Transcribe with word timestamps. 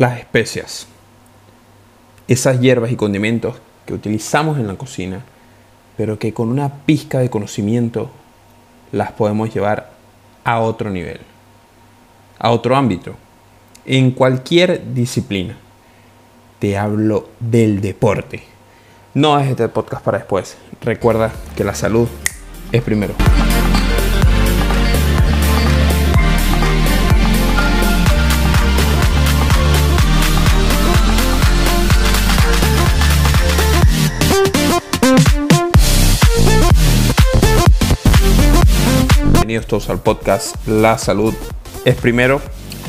Las 0.00 0.18
especias. 0.18 0.86
Esas 2.26 2.58
hierbas 2.58 2.90
y 2.90 2.96
condimentos 2.96 3.56
que 3.84 3.92
utilizamos 3.92 4.56
en 4.58 4.66
la 4.66 4.76
cocina, 4.76 5.22
pero 5.98 6.18
que 6.18 6.32
con 6.32 6.48
una 6.48 6.72
pizca 6.86 7.18
de 7.18 7.28
conocimiento 7.28 8.08
las 8.92 9.12
podemos 9.12 9.52
llevar 9.52 9.92
a 10.42 10.60
otro 10.60 10.88
nivel, 10.88 11.20
a 12.38 12.50
otro 12.50 12.76
ámbito, 12.76 13.14
en 13.84 14.12
cualquier 14.12 14.94
disciplina. 14.94 15.58
Te 16.60 16.78
hablo 16.78 17.28
del 17.38 17.82
deporte. 17.82 18.42
No 19.12 19.38
es 19.38 19.50
este 19.50 19.68
podcast 19.68 20.02
para 20.02 20.16
después. 20.16 20.56
Recuerda 20.80 21.30
que 21.54 21.62
la 21.62 21.74
salud 21.74 22.08
es 22.72 22.80
primero. 22.80 23.12
Bienvenidos 39.50 39.66
todos 39.68 39.90
al 39.90 39.98
podcast 40.00 40.54
La 40.68 40.96
Salud 40.96 41.34
es 41.84 41.96
Primero, 41.96 42.40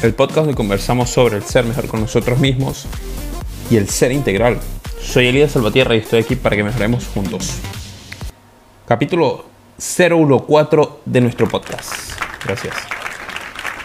el 0.03 0.13
podcast 0.13 0.41
donde 0.41 0.53
conversamos 0.53 1.09
sobre 1.09 1.37
el 1.37 1.43
ser 1.43 1.65
mejor 1.65 1.87
con 1.87 2.01
nosotros 2.01 2.37
mismos 2.37 2.85
y 3.71 3.77
el 3.77 3.89
ser 3.89 4.11
integral. 4.11 4.59
Soy 5.01 5.25
Elías 5.25 5.53
Salvatierra 5.53 5.95
y 5.95 6.01
estoy 6.01 6.19
aquí 6.21 6.35
para 6.35 6.55
que 6.55 6.63
mejoremos 6.63 7.07
juntos. 7.07 7.57
Capítulo 8.85 9.45
014 9.79 10.99
de 11.03 11.21
nuestro 11.21 11.47
podcast. 11.47 11.93
Gracias. 12.45 12.75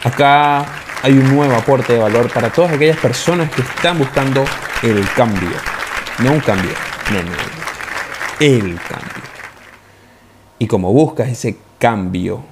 Acá 0.05 0.67
hay 1.03 1.13
un 1.15 1.35
nuevo 1.35 1.55
aporte 1.55 1.95
de 1.95 1.99
valor 1.99 2.31
para 2.31 2.53
todas 2.53 2.73
aquellas 2.73 2.99
personas 2.99 3.51
que 3.53 3.63
están 3.63 3.99
buscando 3.99 4.45
el 4.83 5.03
cambio. 5.17 5.57
No 6.19 6.31
un 6.31 6.41
cambio, 6.41 6.73
no, 7.11 7.23
no, 7.23 7.31
no. 7.31 8.39
El 8.39 8.79
cambio. 8.87 9.25
Y 10.59 10.67
como 10.67 10.93
buscas 10.93 11.31
ese 11.31 11.57
cambio, 11.79 12.45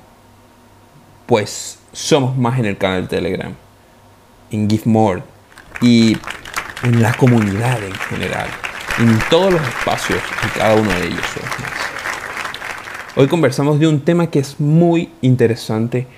pues 1.26 1.78
somos 1.92 2.36
más 2.36 2.58
en 2.58 2.66
el 2.66 2.76
canal 2.76 3.02
de 3.02 3.08
Telegram, 3.08 3.54
en 4.50 4.68
Give 4.68 4.82
More 4.86 5.22
y 5.80 6.16
en 6.82 7.02
la 7.02 7.14
comunidad 7.14 7.82
en 7.82 7.94
general, 7.94 8.48
en 8.98 9.18
todos 9.30 9.52
los 9.52 9.62
espacios, 9.62 10.20
en 10.42 10.48
cada 10.50 10.74
uno 10.74 10.90
de 10.90 11.06
ellos 11.06 11.26
Hoy 13.16 13.28
conversamos 13.28 13.78
de 13.78 13.86
un 13.86 14.00
tema 14.00 14.28
que 14.28 14.40
es 14.40 14.58
muy 14.58 15.08
interesante 15.22 16.08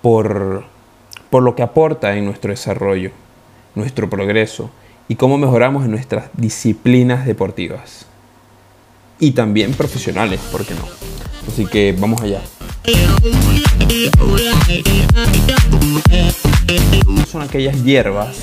por, 0.00 0.64
por 1.28 1.42
lo 1.42 1.54
que 1.54 1.62
aporta 1.62 2.16
en 2.16 2.24
nuestro 2.24 2.50
desarrollo, 2.50 3.10
nuestro 3.74 4.08
progreso 4.08 4.70
y 5.06 5.16
cómo 5.16 5.36
mejoramos 5.36 5.84
en 5.84 5.90
nuestras 5.90 6.30
disciplinas 6.32 7.26
deportivas. 7.26 8.06
Y 9.18 9.32
también 9.32 9.74
profesionales, 9.74 10.40
¿por 10.50 10.64
qué 10.64 10.74
no? 10.74 10.84
Así 11.46 11.66
que 11.66 11.94
vamos 11.98 12.22
allá. 12.22 12.40
Son 17.26 17.42
aquellas 17.42 17.84
hierbas, 17.84 18.38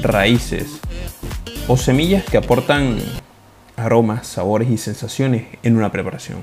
raíces 0.00 0.80
o 1.66 1.76
semillas 1.76 2.24
que 2.24 2.36
aportan 2.36 2.98
aromas, 3.76 4.26
sabores 4.26 4.70
y 4.70 4.78
sensaciones 4.78 5.46
en 5.62 5.76
una 5.76 5.90
preparación. 5.90 6.42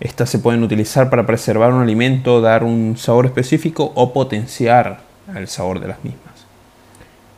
Estas 0.00 0.30
se 0.30 0.38
pueden 0.38 0.62
utilizar 0.62 1.10
para 1.10 1.26
preservar 1.26 1.72
un 1.72 1.82
alimento, 1.82 2.40
dar 2.40 2.64
un 2.64 2.96
sabor 2.96 3.26
específico 3.26 3.92
o 3.94 4.12
potenciar 4.12 5.00
el 5.36 5.48
sabor 5.48 5.80
de 5.80 5.88
las 5.88 6.02
mismas. 6.02 6.32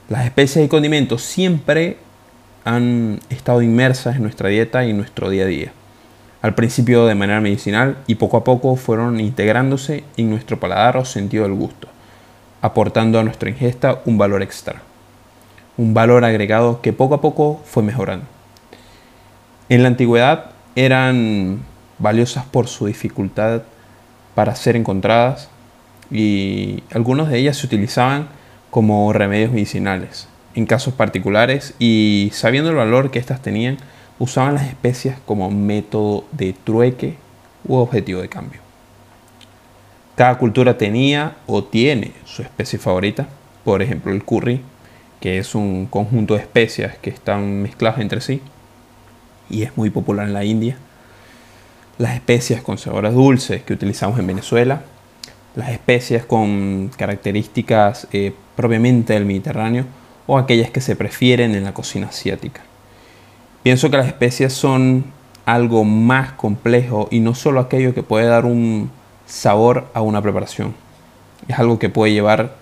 Las 0.08 0.24
especias 0.24 0.64
y 0.64 0.68
condimentos 0.68 1.22
siempre 1.22 1.98
han 2.64 3.20
estado 3.28 3.60
inmersas 3.60 4.16
en 4.16 4.22
nuestra 4.22 4.48
dieta 4.48 4.84
y 4.84 4.90
en 4.90 4.98
nuestro 4.98 5.28
día 5.30 5.44
a 5.44 5.46
día 5.46 5.72
al 6.44 6.54
principio 6.54 7.06
de 7.06 7.14
manera 7.14 7.40
medicinal 7.40 7.96
y 8.06 8.16
poco 8.16 8.36
a 8.36 8.44
poco 8.44 8.76
fueron 8.76 9.18
integrándose 9.18 10.04
en 10.18 10.28
nuestro 10.28 10.60
paladar 10.60 10.98
o 10.98 11.06
sentido 11.06 11.44
del 11.44 11.54
gusto, 11.54 11.88
aportando 12.60 13.18
a 13.18 13.22
nuestra 13.22 13.48
ingesta 13.48 14.02
un 14.04 14.18
valor 14.18 14.42
extra, 14.42 14.82
un 15.78 15.94
valor 15.94 16.22
agregado 16.22 16.82
que 16.82 16.92
poco 16.92 17.14
a 17.14 17.22
poco 17.22 17.62
fue 17.64 17.82
mejorando. 17.82 18.26
En 19.70 19.82
la 19.82 19.88
antigüedad 19.88 20.50
eran 20.76 21.60
valiosas 21.98 22.44
por 22.44 22.68
su 22.68 22.84
dificultad 22.88 23.62
para 24.34 24.54
ser 24.54 24.76
encontradas 24.76 25.48
y 26.10 26.82
algunas 26.92 27.30
de 27.30 27.38
ellas 27.38 27.56
se 27.56 27.66
utilizaban 27.66 28.28
como 28.68 29.10
remedios 29.14 29.50
medicinales 29.50 30.28
en 30.54 30.66
casos 30.66 30.92
particulares 30.92 31.72
y 31.78 32.32
sabiendo 32.34 32.68
el 32.68 32.76
valor 32.76 33.10
que 33.10 33.18
éstas 33.18 33.40
tenían, 33.40 33.78
usaban 34.18 34.54
las 34.54 34.66
especias 34.66 35.18
como 35.26 35.50
método 35.50 36.24
de 36.32 36.52
trueque 36.52 37.16
u 37.66 37.76
objetivo 37.76 38.20
de 38.20 38.28
cambio. 38.28 38.60
Cada 40.14 40.38
cultura 40.38 40.78
tenía 40.78 41.36
o 41.46 41.64
tiene 41.64 42.12
su 42.24 42.42
especie 42.42 42.78
favorita, 42.78 43.26
por 43.64 43.82
ejemplo 43.82 44.12
el 44.12 44.24
curry, 44.24 44.60
que 45.20 45.38
es 45.38 45.54
un 45.54 45.86
conjunto 45.86 46.34
de 46.34 46.40
especias 46.40 46.96
que 46.98 47.10
están 47.10 47.62
mezcladas 47.62 48.00
entre 48.00 48.20
sí 48.20 48.40
y 49.50 49.62
es 49.62 49.76
muy 49.76 49.90
popular 49.90 50.26
en 50.26 50.34
la 50.34 50.44
India. 50.44 50.76
Las 51.98 52.14
especias 52.14 52.62
con 52.62 52.78
sabores 52.78 53.14
dulces 53.14 53.62
que 53.62 53.72
utilizamos 53.72 54.18
en 54.18 54.26
Venezuela, 54.26 54.82
las 55.54 55.70
especias 55.70 56.24
con 56.24 56.90
características 56.96 58.08
eh, 58.12 58.34
propiamente 58.56 59.14
del 59.14 59.24
Mediterráneo 59.24 59.86
o 60.26 60.38
aquellas 60.38 60.70
que 60.70 60.80
se 60.80 60.96
prefieren 60.96 61.54
en 61.54 61.64
la 61.64 61.74
cocina 61.74 62.08
asiática. 62.08 62.62
Pienso 63.64 63.90
que 63.90 63.96
las 63.96 64.08
especias 64.08 64.52
son 64.52 65.06
algo 65.46 65.84
más 65.84 66.32
complejo 66.32 67.08
y 67.10 67.20
no 67.20 67.34
solo 67.34 67.60
aquello 67.60 67.94
que 67.94 68.02
puede 68.02 68.26
dar 68.26 68.44
un 68.44 68.90
sabor 69.24 69.86
a 69.94 70.02
una 70.02 70.20
preparación. 70.20 70.74
Es 71.48 71.58
algo 71.58 71.78
que 71.78 71.88
puede 71.88 72.12
llevar 72.12 72.56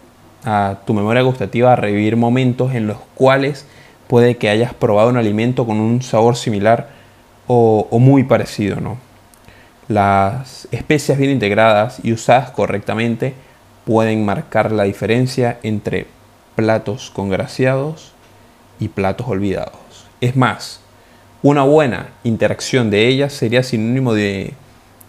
a 0.45 0.77
tu 0.87 0.95
memoria 0.95 1.23
gustativa 1.23 1.73
a 1.73 1.77
revivir 1.77 2.17
momentos 2.17 2.77
en 2.77 2.87
los 2.87 2.99
cuales 3.17 3.67
puede 4.07 4.37
que 4.37 4.49
hayas 4.49 4.75
probado 4.75 5.09
un 5.09 5.17
alimento 5.17 5.67
con 5.67 5.81
un 5.81 6.03
sabor 6.03 6.37
similar 6.37 6.91
o, 7.49 7.99
muy 7.99 8.23
parecido. 8.23 8.81
¿no? 8.81 8.97
Las 9.89 10.69
especias 10.71 11.19
bien 11.19 11.33
integradas 11.33 11.99
y 12.05 12.13
usadas 12.13 12.53
correctamente 12.53 13.35
pueden 13.85 14.25
marcar 14.25 14.71
la 14.71 14.85
diferencia 14.85 15.59
entre 15.65 16.07
platos 16.55 17.11
congraciados 17.11 18.13
y 18.79 18.87
platos 18.87 19.27
olvidados. 19.27 20.07
Es 20.21 20.37
más, 20.37 20.82
una 21.43 21.65
buena 21.65 22.09
interacción 22.23 22.91
de 22.91 23.09
ellas 23.09 23.33
sería 23.33 23.63
sinónimo 23.63 24.15
de, 24.15 24.55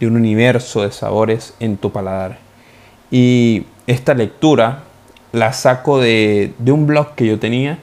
un 0.01 0.17
universo 0.17 0.81
de 0.81 0.91
sabores 0.91 1.53
en 1.61 1.77
tu 1.77 1.91
paladar. 1.91 2.37
Y 3.09 3.63
esta 3.87 4.13
lectura 4.13 4.83
la 5.31 5.53
saco 5.53 5.99
de, 5.99 6.53
un 6.67 6.85
blog 6.87 7.15
que 7.15 7.25
yo 7.25 7.39
tenía 7.39 7.77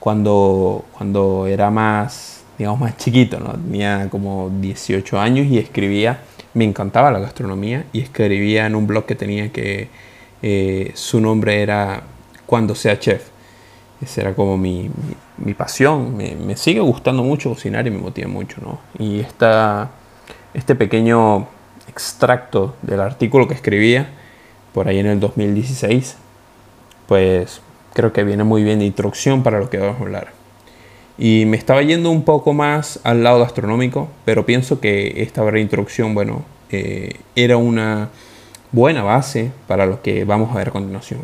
cuando, 0.00 0.84
cuando 0.96 1.46
era 1.46 1.70
más, 1.70 2.42
digamos, 2.58 2.80
más 2.80 2.96
chiquito, 2.96 3.38
¿no? 3.38 3.52
Tenía 3.52 4.08
como 4.10 4.50
18 4.60 5.20
años 5.20 5.46
y 5.46 5.58
escribía, 5.58 6.22
me 6.54 6.64
encantaba 6.64 7.12
la 7.12 7.20
gastronomía 7.20 7.84
y 7.92 8.00
escribía 8.00 8.66
en 8.66 8.74
un 8.74 8.88
blog 8.88 9.06
que 9.06 9.14
tenía 9.14 9.52
que 9.52 9.88
eh, 10.42 10.90
su 10.94 11.20
nombre 11.20 11.62
era 11.62 12.02
Cuando 12.46 12.74
sea 12.74 12.98
chef. 12.98 13.28
Esa 14.02 14.22
era 14.22 14.34
como 14.34 14.56
mi, 14.56 14.90
pasión. 15.54 16.16
Me, 16.16 16.56
sigue 16.56 16.80
gustando 16.80 17.22
mucho 17.22 17.50
cocinar 17.50 17.86
y 17.86 17.90
me 17.90 17.98
motiva 17.98 18.28
mucho, 18.28 18.60
¿no? 18.60 18.78
Y 18.98 19.20
esta, 19.20 19.90
este 20.54 20.74
pequeño 20.74 21.46
extracto 21.88 22.74
del 22.82 23.00
artículo 23.00 23.48
que 23.48 23.54
escribía 23.54 24.10
por 24.72 24.88
ahí 24.88 24.98
en 24.98 25.06
el 25.06 25.20
2016, 25.20 26.16
pues 27.08 27.60
creo 27.92 28.12
que 28.12 28.22
viene 28.24 28.44
muy 28.44 28.62
bien 28.62 28.78
de 28.78 28.84
introducción 28.84 29.42
para 29.42 29.58
lo 29.58 29.68
que 29.68 29.78
vamos 29.78 30.00
a 30.00 30.02
hablar. 30.02 30.28
Y 31.18 31.44
me 31.44 31.56
estaba 31.56 31.82
yendo 31.82 32.10
un 32.10 32.24
poco 32.24 32.54
más 32.54 33.00
al 33.04 33.22
lado 33.22 33.40
gastronómico, 33.40 34.08
pero 34.24 34.46
pienso 34.46 34.80
que 34.80 35.22
esta 35.22 35.42
breve 35.42 35.60
introducción, 35.60 36.14
bueno, 36.14 36.44
eh, 36.70 37.14
era 37.34 37.56
una 37.56 38.08
buena 38.72 39.02
base 39.02 39.50
para 39.66 39.86
lo 39.86 40.00
que 40.02 40.24
vamos 40.24 40.52
a 40.52 40.58
ver 40.58 40.68
a 40.68 40.72
continuación. 40.72 41.20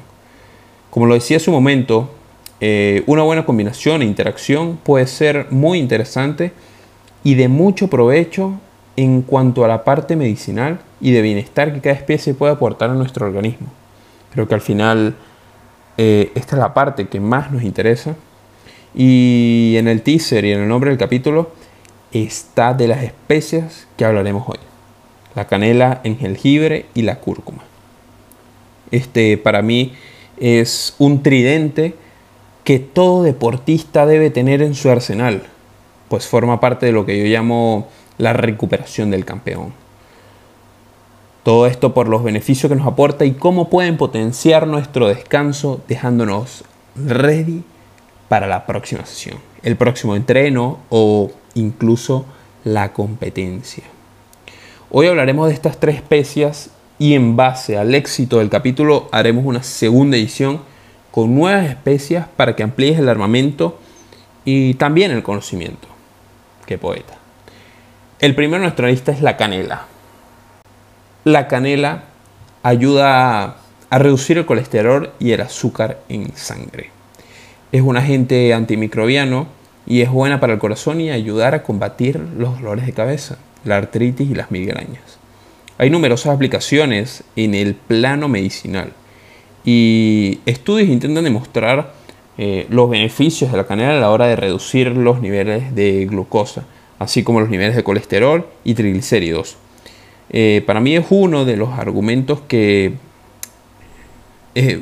Como 0.91 1.07
lo 1.07 1.15
decía 1.15 1.37
hace 1.37 1.51
un 1.51 1.57
momento, 1.57 2.11
eh, 2.61 3.03
una 3.06 3.23
buena 3.23 3.44
combinación 3.44 4.03
e 4.03 4.06
interacción 4.06 4.79
puede 4.82 5.06
ser 5.06 5.49
muy 5.50 5.79
interesante 5.79 6.53
y 7.23 7.35
de 7.35 7.49
mucho 7.49 7.88
provecho 7.88 8.58
en 8.97 9.23
cuanto 9.23 9.64
a 9.64 9.69
la 9.69 9.85
parte 9.85 10.17
medicinal 10.17 10.81
y 11.00 11.12
de 11.12 11.20
bienestar 11.20 11.75
que 11.75 11.81
cada 11.81 11.94
especie 11.94 12.35
puede 12.35 12.53
aportar 12.53 12.91
a 12.91 12.94
nuestro 12.94 13.26
organismo. 13.26 13.69
Creo 14.32 14.49
que 14.49 14.55
al 14.55 14.61
final 14.61 15.17
eh, 15.99 16.32
esta 16.35 16.56
es 16.56 16.61
la 16.61 16.75
parte 16.75 17.08
que 17.08 17.20
más 17.20 17.50
nos 17.50 17.62
interesa. 17.62 18.17
Y 18.94 19.75
en 19.76 19.88
el 19.88 20.02
teaser 20.02 20.44
y 20.47 20.52
en 20.52 20.61
el 20.61 20.69
nombre 20.69 20.91
del 20.91 20.99
capítulo 20.99 21.50
está 22.12 22.73
de 22.73 22.88
las 22.88 23.02
especias 23.02 23.87
que 23.97 24.05
hablaremos 24.06 24.49
hoy. 24.49 24.59
La 25.35 25.47
canela, 25.47 26.00
el 26.05 26.17
jengibre 26.17 26.87
y 26.94 27.02
la 27.02 27.17
cúrcuma. 27.17 27.62
Este 28.91 29.37
para 29.37 29.61
mí 29.61 29.93
es 30.38 30.94
un 30.99 31.23
tridente 31.23 31.94
que 32.67 32.81
todo 32.81 33.23
deportista 33.23 34.07
debe 34.07 34.29
tener 34.29 34.61
en 34.61 34.75
su 34.75 34.91
arsenal, 34.91 35.45
pues 36.09 36.27
forma 36.27 36.59
parte 36.59 36.85
de 36.87 36.91
lo 36.91 37.07
que 37.07 37.17
yo 37.17 37.25
llamo 37.27 37.87
la 38.19 38.33
recuperación 38.33 39.13
del 39.13 39.25
campeón. 39.25 39.73
Todo 41.45 41.69
esto 41.69 41.95
por 41.95 42.09
los 42.09 42.25
beneficios 42.25 42.69
que 42.69 42.75
nos 42.75 42.89
aporta 42.89 43.25
y 43.25 43.35
cómo 43.35 43.71
pueden 43.71 43.97
potenciar 43.97 44.67
nuestro 44.67 45.07
descanso 45.07 45.81
dejándonos 45.87 46.65
ready 46.97 47.63
para 48.29 48.49
la 48.49 48.67
próxima 48.67 49.07
sesión, 49.07 49.39
el 49.62 49.77
próximo 49.77 50.17
entreno 50.17 50.81
o 50.89 51.31
incluso 51.55 52.27
la 52.65 52.93
competencia. 52.93 53.85
Hoy 54.91 55.07
hablaremos 55.07 55.47
de 55.47 55.55
estas 55.55 55.79
tres 55.79 55.95
especias 55.95 56.71
y 56.99 57.15
en 57.15 57.37
base 57.37 57.79
al 57.79 57.95
éxito 57.95 58.39
del 58.39 58.51
capítulo 58.51 59.09
haremos 59.12 59.47
una 59.47 59.62
segunda 59.62 60.17
edición 60.17 60.62
con 61.17 61.35
nuevas 61.35 61.65
especias 61.65 62.29
para 62.37 62.55
que 62.55 62.63
amplíes 62.63 62.99
el 62.99 63.09
armamento 63.09 63.79
y 64.45 64.75
también 64.75 65.11
el 65.13 65.23
conocimiento. 65.23 65.89
Qué 66.67 66.77
poeta. 66.77 67.15
El 68.19 68.35
primero 68.35 68.57
en 68.57 68.65
nuestra 68.65 68.89
lista 68.89 69.13
es 69.13 69.23
la 69.23 69.39
canela. 69.39 69.87
La 71.25 71.49
canela 71.49 72.03
ayuda 72.63 73.57
a 73.89 73.99
reducir 73.99 74.37
el 74.37 74.45
colesterol 74.45 75.11
y 75.19 75.33
el 75.33 75.41
azúcar 75.41 76.01
en 76.11 76.37
sangre. 76.37 76.91
Es 77.73 77.81
un 77.81 77.97
agente 77.97 78.53
antimicrobiano 78.53 79.47
y 79.87 80.03
es 80.03 80.11
buena 80.11 80.39
para 80.39 80.53
el 80.53 80.59
corazón 80.59 81.01
y 81.01 81.11
ayudar 81.11 81.55
a 81.55 81.62
combatir 81.62 82.21
los 82.37 82.61
dolores 82.61 82.85
de 82.85 82.93
cabeza, 82.93 83.39
la 83.65 83.79
artritis 83.79 84.31
y 84.31 84.35
las 84.35 84.51
migrañas. 84.51 85.17
Hay 85.79 85.89
numerosas 85.89 86.35
aplicaciones 86.35 87.25
en 87.37 87.55
el 87.55 87.75
plano 87.75 88.29
medicinal 88.29 88.93
y 89.67 90.39
estudios 90.47 90.89
intentan 90.89 91.25
demostrar 91.25 91.93
eh, 92.39 92.67
los 92.71 92.89
beneficios 92.89 93.51
de 93.51 93.59
la 93.59 93.67
canela 93.67 93.99
a 93.99 94.01
la 94.01 94.11
hora 94.11 94.27
de 94.29 94.37
reducir 94.37 94.89
los 94.89 95.21
niveles 95.21 95.75
de 95.75 96.07
glucosa, 96.07 96.65
así 96.99 97.23
como 97.23 97.41
los 97.41 97.51
niveles 97.51 97.77
de 97.77 97.83
colesterol 97.83 98.47
y 98.65 98.75
triglicéridos. 98.75 99.57
Eh, 100.31 100.63
para 100.67 100.81
mí 100.81 100.97
es 100.97 101.07
uno 101.11 101.45
de 101.45 101.57
los 101.57 101.79
argumentos 101.79 102.41
que 102.49 102.95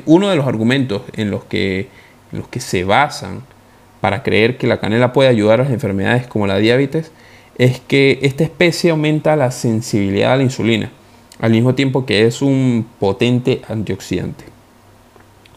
uno 0.05 0.29
de 0.29 0.37
los 0.37 0.47
argumentos 0.47 1.01
en 1.17 1.31
los 1.31 1.43
que, 1.43 1.89
en 2.31 2.39
los 2.39 2.47
que 2.47 2.61
se 2.61 2.85
basan 2.85 3.41
para 3.99 4.23
creer 4.23 4.57
que 4.57 4.67
la 4.67 4.79
canela 4.79 5.11
puede 5.11 5.27
ayudar 5.27 5.59
a 5.59 5.63
las 5.63 5.73
enfermedades 5.73 6.27
como 6.27 6.47
la 6.47 6.57
diabetes 6.59 7.11
es 7.57 7.79
que 7.79 8.19
esta 8.21 8.43
especie 8.43 8.91
aumenta 8.91 9.35
la 9.35 9.51
sensibilidad 9.51 10.33
a 10.33 10.37
la 10.37 10.43
insulina, 10.43 10.91
al 11.39 11.51
mismo 11.51 11.75
tiempo 11.75 12.05
que 12.05 12.25
es 12.25 12.41
un 12.41 12.87
potente 12.99 13.61
antioxidante. 13.67 14.54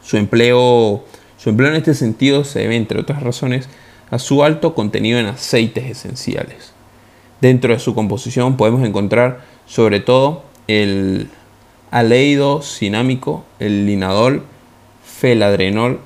Su 0.09 0.17
empleo, 0.17 1.05
su 1.37 1.51
empleo 1.51 1.69
en 1.69 1.77
este 1.77 1.93
sentido 1.93 2.45
se 2.45 2.61
debe, 2.61 2.77
entre 2.77 2.99
otras 2.99 3.23
razones, 3.23 3.69
a 4.11 4.19
su 4.19 4.43
alto 4.43 4.75
contenido 4.75 5.19
en 5.19 5.27
aceites 5.27 5.85
esenciales. 5.85 6.73
Dentro 7.43 7.75
de 7.75 7.79
su 7.79 7.95
composición 7.95 8.57
podemos 8.57 8.83
encontrar 8.89 9.43
sobre 9.67 10.01
todo 10.01 10.45
el 10.67 11.29
aleido 11.91 12.63
cinámico, 12.63 13.45
el 13.59 13.85
linadol, 13.85 14.45
feladrenol, 15.05 16.01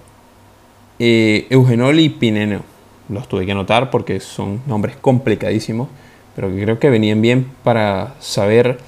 eh, 0.99 1.47
eugenol 1.51 2.01
y 2.01 2.09
pineno 2.09 2.63
los 3.09 3.29
tuve 3.29 3.47
que 3.47 3.53
anotar 3.53 3.91
porque 3.91 4.19
son 4.19 4.63
nombres 4.67 4.97
complicadísimos, 4.97 5.89
pero 6.35 6.51
que 6.51 6.61
creo 6.61 6.79
que 6.81 6.91
venían 6.91 7.21
bien 7.23 7.47
para 7.63 8.15
saber 8.19 8.79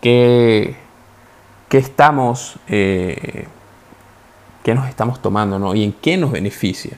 qué, 0.00 0.76
qué 1.68 1.78
estamos, 1.78 2.60
eh, 2.68 3.46
qué 4.62 4.74
nos 4.74 4.88
estamos 4.88 5.20
tomando 5.20 5.58
¿no? 5.58 5.74
y 5.74 5.84
en 5.84 5.92
qué 5.92 6.16
nos 6.16 6.32
beneficia. 6.32 6.96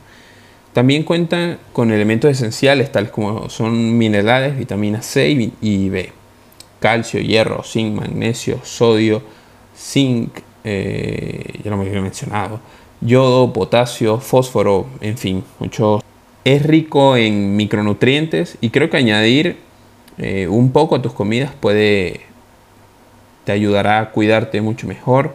También 0.72 1.04
cuentan 1.04 1.58
con 1.72 1.92
elementos 1.92 2.30
esenciales 2.30 2.90
tales 2.90 3.10
como 3.10 3.48
son 3.48 3.96
minerales, 3.96 4.58
vitamina 4.58 5.02
C 5.02 5.52
y 5.60 5.88
B, 5.88 6.12
calcio, 6.80 7.20
hierro, 7.20 7.62
zinc, 7.62 7.94
magnesio, 7.94 8.60
sodio, 8.64 9.22
zinc, 9.76 10.30
eh, 10.64 11.60
ya 11.62 11.74
me 11.76 11.84
mencionado, 12.00 12.60
yodo, 13.00 13.52
potasio, 13.52 14.18
fósforo, 14.18 14.86
en 15.00 15.16
fin, 15.16 15.44
muchos 15.58 16.02
es 16.44 16.62
rico 16.62 17.16
en 17.16 17.56
micronutrientes 17.56 18.58
y 18.60 18.70
creo 18.70 18.90
que 18.90 18.96
añadir 18.96 19.58
eh, 20.18 20.46
un 20.48 20.72
poco 20.72 20.96
a 20.96 21.02
tus 21.02 21.12
comidas 21.12 21.52
puede 21.58 22.20
te 23.44 23.52
ayudará 23.52 24.00
a 24.00 24.10
cuidarte 24.10 24.60
mucho 24.60 24.86
mejor, 24.86 25.34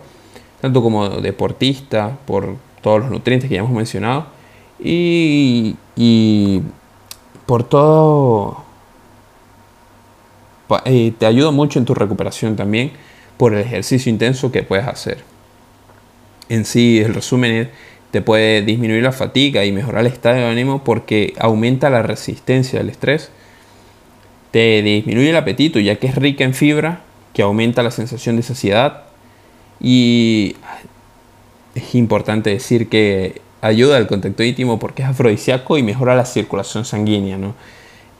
tanto 0.61 0.81
como 0.81 1.09
deportista, 1.09 2.17
por 2.25 2.55
todos 2.81 3.01
los 3.01 3.11
nutrientes 3.11 3.49
que 3.49 3.55
ya 3.55 3.61
hemos 3.61 3.73
mencionado, 3.73 4.27
y, 4.79 5.75
y 5.95 6.61
por 7.45 7.63
todo, 7.63 8.63
eh, 10.85 11.13
te 11.17 11.25
ayuda 11.25 11.51
mucho 11.51 11.79
en 11.79 11.85
tu 11.85 11.93
recuperación 11.93 12.55
también 12.55 12.91
por 13.37 13.53
el 13.53 13.59
ejercicio 13.59 14.09
intenso 14.09 14.51
que 14.51 14.63
puedes 14.63 14.87
hacer. 14.87 15.23
En 16.49 16.65
sí, 16.65 16.99
el 16.99 17.13
resumen 17.13 17.51
es 17.51 17.67
te 18.11 18.21
puede 18.21 18.63
disminuir 18.63 19.03
la 19.03 19.11
fatiga 19.11 19.65
y 19.65 19.71
mejorar 19.71 20.01
el 20.01 20.11
estado 20.11 20.37
de 20.37 20.45
ánimo 20.45 20.83
porque 20.83 21.33
aumenta 21.39 21.89
la 21.89 22.01
resistencia 22.01 22.79
al 22.79 22.89
estrés. 22.89 23.31
Te 24.51 24.81
disminuye 24.81 25.29
el 25.29 25.35
apetito 25.35 25.79
ya 25.79 25.97
que 25.97 26.07
es 26.07 26.15
rica 26.15 26.43
en 26.43 26.55
fibra, 26.55 27.01
que 27.33 27.43
aumenta 27.43 27.83
la 27.83 27.91
sensación 27.91 28.35
de 28.35 28.41
saciedad. 28.41 29.03
Y 29.79 30.55
es 31.75 31.95
importante 31.95 32.49
decir 32.49 32.89
que 32.89 33.41
ayuda 33.61 33.97
al 33.97 34.07
contacto 34.07 34.43
íntimo 34.43 34.79
porque 34.79 35.03
es 35.03 35.09
afrodisíaco 35.09 35.77
y 35.77 35.83
mejora 35.83 36.15
la 36.15 36.25
circulación 36.25 36.85
sanguínea. 36.85 37.37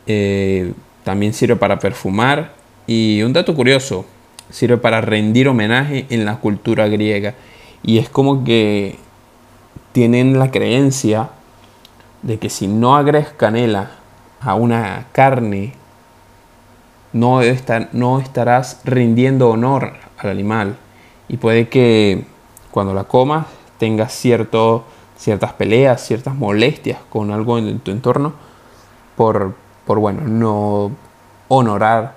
Eh, 0.08 0.74
también 1.04 1.34
sirve 1.34 1.56
para 1.56 1.80
perfumar. 1.80 2.54
Y 2.88 3.22
un 3.22 3.34
dato 3.34 3.54
curioso, 3.56 4.06
sirve 4.50 4.78
para 4.78 5.02
rendir 5.02 5.48
homenaje 5.48 6.06
en 6.10 6.26
la 6.26 6.38
cultura 6.38 6.88
griega. 6.88 7.36
Y 7.84 8.00
es 8.00 8.10
como 8.10 8.44
que 8.44 8.98
tienen 9.92 10.40
la 10.40 10.52
creencia 10.52 11.30
de 12.22 12.38
que 12.38 12.50
si 12.50 12.68
no 12.68 12.96
agregas 12.98 13.32
canela 13.34 13.92
a 14.42 14.56
una 14.56 15.08
carne, 15.12 15.74
no, 17.14 17.42
no 17.94 18.20
estarás 18.20 18.82
rindiendo 18.86 19.50
honor 19.50 19.94
al 20.18 20.30
animal. 20.30 20.78
Y 21.30 21.38
puede 21.38 21.70
que 21.70 22.26
cuando 22.72 22.94
la 22.94 23.06
comas 23.06 23.48
tengas 23.78 24.14
ciertas 24.14 25.54
peleas, 25.54 26.06
ciertas 26.06 26.36
molestias 26.36 27.00
con 27.10 27.31
algo 27.31 27.58
en 27.58 27.80
tu 27.80 27.92
entorno 27.92 28.34
por, 29.15 29.56
por 29.86 30.00
bueno, 30.00 30.22
no 30.22 30.92
honorar 31.48 32.15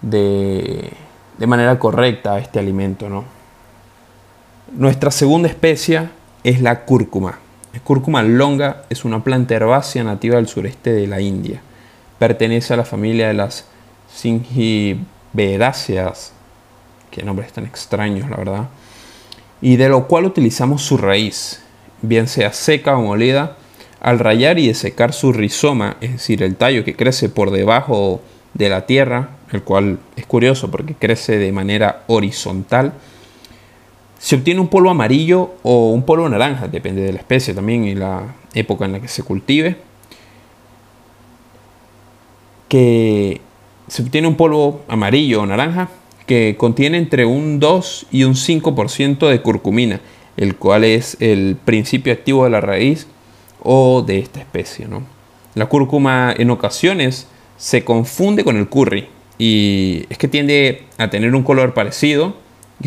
de, 0.00 0.90
de 1.38 1.46
manera 1.46 1.78
correcta 1.78 2.38
este 2.38 2.58
alimento. 2.58 3.08
¿no? 3.08 3.24
Nuestra 4.72 5.10
segunda 5.10 5.48
especie 5.48 6.08
es 6.44 6.62
la 6.62 6.84
cúrcuma. 6.84 7.38
La 7.72 7.80
cúrcuma 7.80 8.22
longa 8.22 8.84
es 8.90 9.04
una 9.04 9.24
planta 9.24 9.54
herbácea 9.54 10.04
nativa 10.04 10.36
del 10.36 10.48
sureste 10.48 10.92
de 10.92 11.06
la 11.06 11.20
India. 11.20 11.62
Pertenece 12.18 12.74
a 12.74 12.76
la 12.76 12.84
familia 12.84 13.28
de 13.28 13.34
las 13.34 13.66
Zingiberáceas, 14.14 16.34
que 17.12 17.22
nombres 17.22 17.52
tan 17.52 17.64
extraños, 17.64 18.28
la 18.28 18.36
verdad, 18.36 18.68
y 19.60 19.76
de 19.76 19.88
lo 19.88 20.08
cual 20.08 20.24
utilizamos 20.24 20.82
su 20.82 20.96
raíz, 20.96 21.62
bien 22.00 22.26
sea 22.26 22.52
seca 22.52 22.96
o 22.96 23.02
molida, 23.02 23.56
al 24.00 24.18
rayar 24.18 24.58
y 24.58 24.66
desecar 24.66 25.12
su 25.12 25.32
rizoma, 25.32 25.96
es 26.00 26.12
decir, 26.12 26.42
el 26.42 26.56
tallo 26.56 26.84
que 26.84 26.96
crece 26.96 27.28
por 27.28 27.52
debajo 27.52 28.20
de 28.54 28.68
la 28.68 28.86
tierra, 28.86 29.28
el 29.52 29.62
cual 29.62 30.00
es 30.16 30.26
curioso 30.26 30.70
porque 30.70 30.94
crece 30.94 31.38
de 31.38 31.52
manera 31.52 32.02
horizontal, 32.08 32.94
se 34.18 34.36
obtiene 34.36 34.60
un 34.60 34.68
polvo 34.68 34.90
amarillo 34.90 35.52
o 35.62 35.90
un 35.90 36.04
polvo 36.04 36.28
naranja, 36.28 36.66
depende 36.66 37.02
de 37.02 37.12
la 37.12 37.18
especie 37.18 37.54
también 37.54 37.84
y 37.84 37.94
la 37.94 38.22
época 38.54 38.84
en 38.84 38.92
la 38.92 39.00
que 39.00 39.08
se 39.08 39.22
cultive. 39.22 39.76
Que 42.68 43.40
se 43.88 44.02
obtiene 44.02 44.28
un 44.28 44.36
polvo 44.36 44.82
amarillo 44.88 45.42
o 45.42 45.46
naranja 45.46 45.88
que 46.26 46.56
contiene 46.56 46.98
entre 46.98 47.24
un 47.24 47.58
2 47.60 48.06
y 48.10 48.24
un 48.24 48.34
5% 48.34 49.28
de 49.28 49.42
curcumina, 49.42 50.00
el 50.36 50.56
cual 50.56 50.84
es 50.84 51.16
el 51.20 51.56
principio 51.62 52.12
activo 52.12 52.44
de 52.44 52.50
la 52.50 52.60
raíz 52.60 53.06
o 53.62 54.02
de 54.02 54.18
esta 54.18 54.40
especie. 54.40 54.86
¿no? 54.86 55.02
La 55.54 55.66
cúrcuma 55.66 56.34
en 56.36 56.50
ocasiones 56.50 57.26
se 57.56 57.84
confunde 57.84 58.44
con 58.44 58.56
el 58.56 58.68
curry 58.68 59.08
y 59.38 60.06
es 60.08 60.18
que 60.18 60.28
tiende 60.28 60.84
a 60.98 61.10
tener 61.10 61.34
un 61.34 61.42
color 61.42 61.74
parecido 61.74 62.34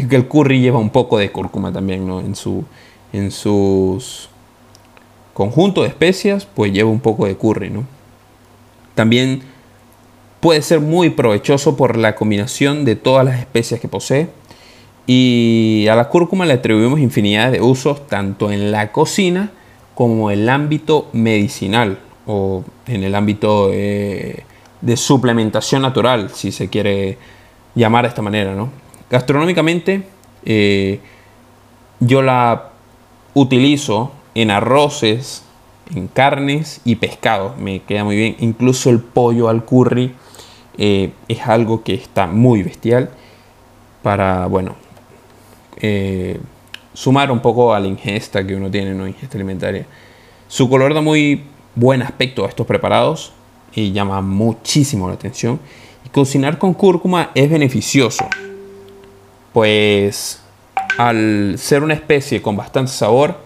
que 0.03 0.15
el 0.15 0.27
curry 0.27 0.59
lleva 0.59 0.79
un 0.79 0.89
poco 0.89 1.17
de 1.17 1.31
cúrcuma 1.31 1.71
también, 1.71 2.05
¿no? 2.05 2.19
En, 2.19 2.35
su, 2.35 2.65
en 3.13 3.31
sus 3.31 4.29
conjunto 5.33 5.81
de 5.81 5.89
especias, 5.89 6.45
pues 6.45 6.71
lleva 6.73 6.89
un 6.89 6.99
poco 6.99 7.25
de 7.25 7.35
curry, 7.35 7.69
¿no? 7.69 7.85
También 8.93 9.41
puede 10.45 10.61
ser 10.61 10.79
muy 10.79 11.09
provechoso 11.09 11.75
por 11.75 11.97
la 11.97 12.13
combinación 12.13 12.85
de 12.85 12.95
todas 12.95 13.25
las 13.25 13.39
especias 13.39 13.79
que 13.79 13.87
posee. 13.87 14.27
Y 15.07 15.87
a 15.89 15.95
la 15.95 16.07
cúrcuma 16.07 16.45
le 16.45 16.53
atribuimos 16.53 16.99
infinidad 16.99 17.51
de 17.51 17.61
usos 17.61 18.05
tanto 18.05 18.51
en 18.51 18.71
la 18.71 18.91
cocina 18.91 19.49
como 19.95 20.29
el 20.29 20.47
ámbito 20.47 21.09
medicinal 21.13 21.97
o 22.27 22.63
en 22.85 23.03
el 23.03 23.15
ámbito 23.15 23.71
eh, 23.73 24.43
de 24.81 24.97
suplementación 24.97 25.81
natural, 25.81 26.29
si 26.31 26.51
se 26.51 26.69
quiere 26.69 27.17
llamar 27.73 28.03
de 28.03 28.09
esta 28.09 28.21
manera. 28.21 28.53
¿no? 28.53 28.69
Gastronómicamente, 29.09 30.03
eh, 30.45 30.99
yo 31.99 32.21
la 32.21 32.69
utilizo 33.33 34.11
en 34.35 34.51
arroces, 34.51 35.43
en 35.95 36.07
carnes 36.07 36.81
y 36.85 36.97
pescado. 36.97 37.55
Me 37.57 37.79
queda 37.79 38.03
muy 38.03 38.15
bien. 38.15 38.35
Incluso 38.41 38.91
el 38.91 38.99
pollo 38.99 39.49
al 39.49 39.65
curry 39.65 40.13
eh, 40.77 41.11
es 41.27 41.41
algo 41.47 41.83
que 41.83 41.93
está 41.93 42.27
muy 42.27 42.63
bestial 42.63 43.09
para, 44.01 44.47
bueno, 44.47 44.75
eh, 45.77 46.39
sumar 46.93 47.31
un 47.31 47.39
poco 47.39 47.73
a 47.73 47.79
la 47.79 47.87
ingesta 47.87 48.45
que 48.45 48.55
uno 48.55 48.69
tiene, 48.71 48.93
¿no? 48.93 49.07
Ingesta 49.07 49.37
alimentaria. 49.37 49.85
Su 50.47 50.69
color 50.69 50.93
da 50.93 51.01
muy 51.01 51.43
buen 51.75 52.01
aspecto 52.01 52.45
a 52.45 52.49
estos 52.49 52.65
preparados 52.65 53.33
y 53.73 53.91
llama 53.91 54.21
muchísimo 54.21 55.07
la 55.07 55.15
atención. 55.15 55.59
Y 56.05 56.09
cocinar 56.09 56.57
con 56.57 56.73
cúrcuma 56.73 57.31
es 57.35 57.49
beneficioso, 57.49 58.25
pues 59.53 60.41
al 60.97 61.55
ser 61.57 61.83
una 61.83 61.93
especie 61.93 62.41
con 62.41 62.55
bastante 62.55 62.91
sabor, 62.91 63.39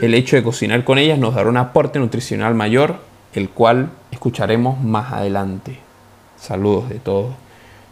el 0.00 0.14
hecho 0.14 0.36
de 0.36 0.42
cocinar 0.42 0.84
con 0.84 0.98
ellas 0.98 1.18
nos 1.18 1.34
dará 1.34 1.48
un 1.48 1.56
aporte 1.56 1.98
nutricional 1.98 2.54
mayor, 2.54 2.96
el 3.34 3.48
cual 3.48 3.90
escucharemos 4.10 4.82
más 4.82 5.12
adelante. 5.12 5.78
Saludos 6.42 6.88
de 6.88 6.98
todos. 6.98 7.32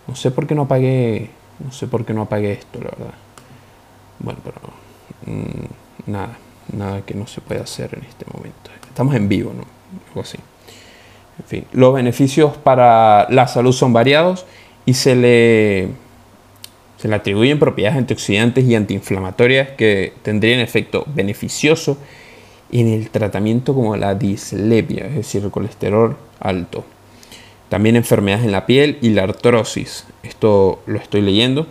No 0.09 0.17
sé 0.17 0.33
por 0.33 0.49
qué 0.49 0.57
no 0.57 0.63
apagué, 0.63 1.31
no 1.65 1.71
sé 1.71 1.87
por 1.87 2.05
qué 2.05 2.13
no 2.13 2.23
apagué 2.23 2.51
esto, 2.55 2.81
la 2.81 2.91
verdad. 2.91 3.15
Bueno, 4.19 4.41
pero 4.43 4.59
mm, 5.27 6.11
nada, 6.11 6.37
nada 6.73 7.03
que 7.03 7.15
no 7.15 7.29
se 7.29 7.41
pueda 7.41 7.63
hacer 7.63 7.95
en 7.95 8.05
este 8.05 8.25
momento. 8.35 8.73
Estamos 8.89 9.15
en 9.15 9.29
vivo, 9.29 9.53
¿no? 9.57 9.63
Algo 10.09 10.23
así. 10.23 10.37
En 11.39 11.45
fin, 11.45 11.65
los 11.71 11.95
beneficios 11.95 12.57
para 12.57 13.29
la 13.31 13.47
salud 13.47 13.73
son 13.73 13.93
variados 13.93 14.45
y 14.85 14.95
se 14.95 15.15
le, 15.15 15.91
se 16.97 17.07
le 17.07 17.15
atribuyen 17.15 17.61
propiedades 17.61 17.99
antioxidantes 17.99 18.65
y 18.65 18.75
antiinflamatorias 18.75 19.69
que 19.71 20.13
tendrían 20.25 20.59
efecto 20.59 21.05
beneficioso 21.07 21.99
en 22.73 22.89
el 22.89 23.11
tratamiento 23.11 23.77
como 23.77 23.97
la 23.97 24.17
dislipia, 24.17 25.07
es 25.07 25.15
decir, 25.15 25.45
el 25.45 25.53
colesterol 25.53 26.17
alto. 26.41 26.85
También 27.71 27.97
enfermedades 27.97 28.45
en 28.45 28.53
la 28.53 28.67
piel 28.67 28.99
y 29.01 29.11
la 29.11 29.23
artrosis. 29.23 30.05
Esto 30.23 30.83
lo 30.87 30.99
estoy 30.99 31.23
leyendo. 31.23 31.67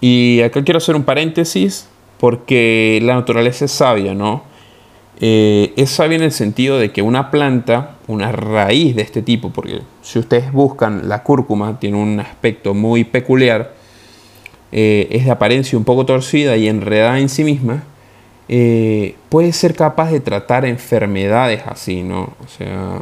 Y 0.00 0.40
acá 0.42 0.64
quiero 0.64 0.78
hacer 0.78 0.94
un 0.94 1.02
paréntesis 1.02 1.88
porque 2.18 3.00
la 3.02 3.16
naturaleza 3.16 3.66
es 3.66 3.72
sabia, 3.72 4.14
¿no? 4.14 4.44
Eh, 5.20 5.72
es 5.76 5.90
sabia 5.90 6.16
en 6.16 6.22
el 6.22 6.32
sentido 6.32 6.78
de 6.78 6.92
que 6.92 7.02
una 7.02 7.30
planta, 7.30 7.96
una 8.06 8.32
raíz 8.32 8.94
de 8.94 9.02
este 9.02 9.22
tipo, 9.22 9.50
porque 9.50 9.80
si 10.02 10.18
ustedes 10.18 10.52
buscan 10.52 11.08
la 11.08 11.22
cúrcuma, 11.22 11.80
tiene 11.80 11.96
un 11.96 12.20
aspecto 12.20 12.72
muy 12.72 13.04
peculiar, 13.04 13.74
eh, 14.72 15.08
es 15.10 15.24
de 15.24 15.30
apariencia 15.30 15.76
un 15.76 15.84
poco 15.84 16.06
torcida 16.06 16.56
y 16.56 16.68
enredada 16.68 17.18
en 17.18 17.28
sí 17.28 17.44
misma, 17.44 17.84
eh, 18.48 19.16
puede 19.30 19.52
ser 19.52 19.74
capaz 19.74 20.10
de 20.12 20.20
tratar 20.20 20.64
enfermedades 20.64 21.62
así, 21.66 22.02
¿no? 22.02 22.34
O 22.44 22.48
sea, 22.56 23.00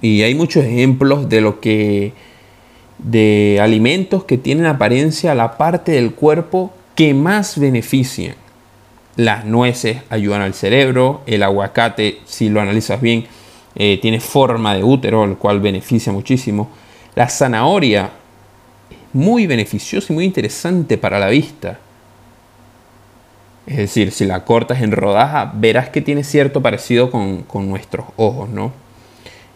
y 0.00 0.22
hay 0.22 0.34
muchos 0.34 0.64
ejemplos 0.64 1.28
de 1.28 1.40
lo 1.40 1.60
que 1.60 2.12
de 2.98 3.58
alimentos 3.60 4.24
que 4.24 4.38
tienen 4.38 4.66
apariencia 4.66 5.34
la 5.34 5.58
parte 5.58 5.92
del 5.92 6.14
cuerpo 6.14 6.72
que 6.94 7.12
más 7.12 7.58
benefician 7.58 8.34
las 9.16 9.46
nueces 9.46 9.98
ayudan 10.10 10.42
al 10.42 10.54
cerebro, 10.54 11.22
el 11.26 11.42
aguacate, 11.42 12.20
si 12.26 12.48
lo 12.48 12.60
analizas 12.60 13.00
bien, 13.00 13.26
eh, 13.74 13.98
tiene 14.00 14.20
forma 14.20 14.74
de 14.74 14.84
útero, 14.84 15.24
el 15.24 15.36
cual 15.36 15.60
beneficia 15.60 16.12
muchísimo. 16.12 16.70
La 17.14 17.28
zanahoria 17.28 18.10
es 18.90 18.96
muy 19.14 19.46
beneficiosa 19.46 20.12
y 20.12 20.14
muy 20.14 20.24
interesante 20.24 20.98
para 20.98 21.18
la 21.18 21.28
vista. 21.28 21.78
Es 23.66 23.78
decir, 23.78 24.12
si 24.12 24.26
la 24.26 24.44
cortas 24.44 24.82
en 24.82 24.92
rodaja, 24.92 25.50
verás 25.54 25.88
que 25.88 26.02
tiene 26.02 26.22
cierto 26.22 26.60
parecido 26.62 27.10
con, 27.10 27.42
con 27.42 27.68
nuestros 27.68 28.06
ojos, 28.16 28.48
¿no? 28.48 28.72